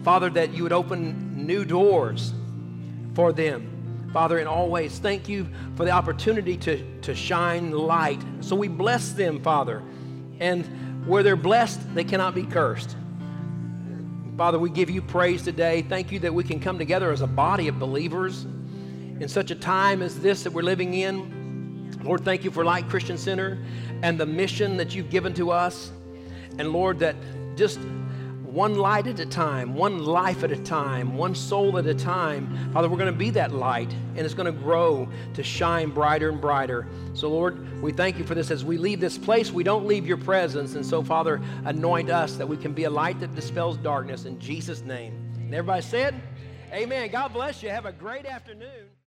Father, 0.03 0.31
that 0.31 0.53
you 0.53 0.65
would 0.65 0.73
open 0.73 1.47
new 1.47 1.65
doors 1.65 2.33
for 3.15 3.33
them. 3.33 4.11
Father, 4.13 4.39
in 4.39 4.47
all 4.47 4.69
ways, 4.69 4.99
thank 4.99 5.29
you 5.29 5.49
for 5.75 5.85
the 5.85 5.91
opportunity 5.91 6.57
to, 6.59 7.01
to 7.01 7.15
shine 7.15 7.71
light. 7.71 8.21
So 8.41 8.55
we 8.55 8.69
bless 8.69 9.13
them, 9.13 9.41
Father. 9.43 9.83
And 10.39 11.07
where 11.07 11.23
they're 11.23 11.37
blessed, 11.37 11.95
they 11.95 12.05
cannot 12.05 12.35
be 12.35 12.45
cursed. 12.45 12.97
Father, 14.37 14.59
we 14.59 14.71
give 14.71 14.91
you 14.91 15.03
praise 15.03 15.43
today. 15.43 15.83
Thank 15.83 16.13
you 16.13 16.19
that 16.21 16.33
we 16.33 16.45
can 16.45 16.61
come 16.61 16.79
together 16.79 17.11
as 17.11 17.23
a 17.23 17.27
body 17.27 17.69
of 17.69 17.79
believers 17.79 18.45
in 18.45 19.29
such 19.29 19.51
a 19.51 19.55
time 19.55 20.03
as 20.03 20.21
this 20.21 20.43
that 20.43 20.53
we're 20.53 20.63
living 20.63 20.95
in. 20.95 22.01
Lord, 22.03 22.25
thank 22.25 22.45
you 22.45 22.51
for 22.51 22.65
Light 22.65 22.89
Christian 22.89 23.17
Center 23.17 23.63
and 24.03 24.19
the 24.19 24.27
mission 24.27 24.77
that 24.79 24.95
you've 24.95 25.11
given 25.11 25.33
to 25.35 25.51
us. 25.51 25.93
And 26.59 26.73
Lord, 26.73 26.99
that 26.99 27.15
just 27.57 27.79
one 28.53 28.77
light 28.77 29.07
at 29.07 29.19
a 29.19 29.25
time, 29.25 29.75
one 29.75 30.05
life 30.05 30.45
at 30.45 30.53
a 30.53 30.63
time, 30.63 31.17
one 31.17 31.35
soul 31.35 31.79
at 31.79 31.87
a 31.87 31.95
time. 31.95 32.71
Father, 32.75 32.89
we're 32.89 32.99
going 32.99 33.11
to 33.11 33.19
be 33.19 33.31
that 33.31 33.51
light, 33.51 33.91
and 34.15 34.19
it's 34.19 34.35
going 34.35 34.53
to 34.53 34.61
grow 34.61 35.09
to 35.33 35.43
shine 35.43 35.89
brighter 35.89 36.29
and 36.29 36.39
brighter. 36.39 36.87
So, 37.15 37.31
Lord, 37.31 37.81
we 37.81 37.93
thank 37.93 38.19
you 38.19 38.25
for 38.25 38.35
this. 38.35 38.51
As 38.51 38.63
we 38.63 38.77
leave 38.77 39.01
this 39.01 39.17
place, 39.17 39.51
we 39.51 39.65
don't 39.65 39.87
leave 39.87 40.07
your 40.07 40.19
presence. 40.19 40.75
And 40.75 40.85
so, 40.85 41.03
Father, 41.03 41.41
anoint 41.65 42.11
us 42.11 42.37
that 42.37 42.47
we 42.47 42.59
can 42.59 42.75
be 42.75 42.85
a 42.85 42.91
light 42.91 43.19
that 43.21 43.35
dispels 43.35 43.79
darkness 43.79 44.27
in 44.27 44.39
Jesus' 44.39 44.83
name. 44.83 45.15
And 45.39 45.55
everybody 45.55 45.83
said, 45.83 46.15
Amen. 46.73 47.11
God 47.11 47.33
bless 47.33 47.63
you. 47.63 47.71
Have 47.71 47.87
a 47.87 47.93
great 47.93 48.27
afternoon. 48.27 48.93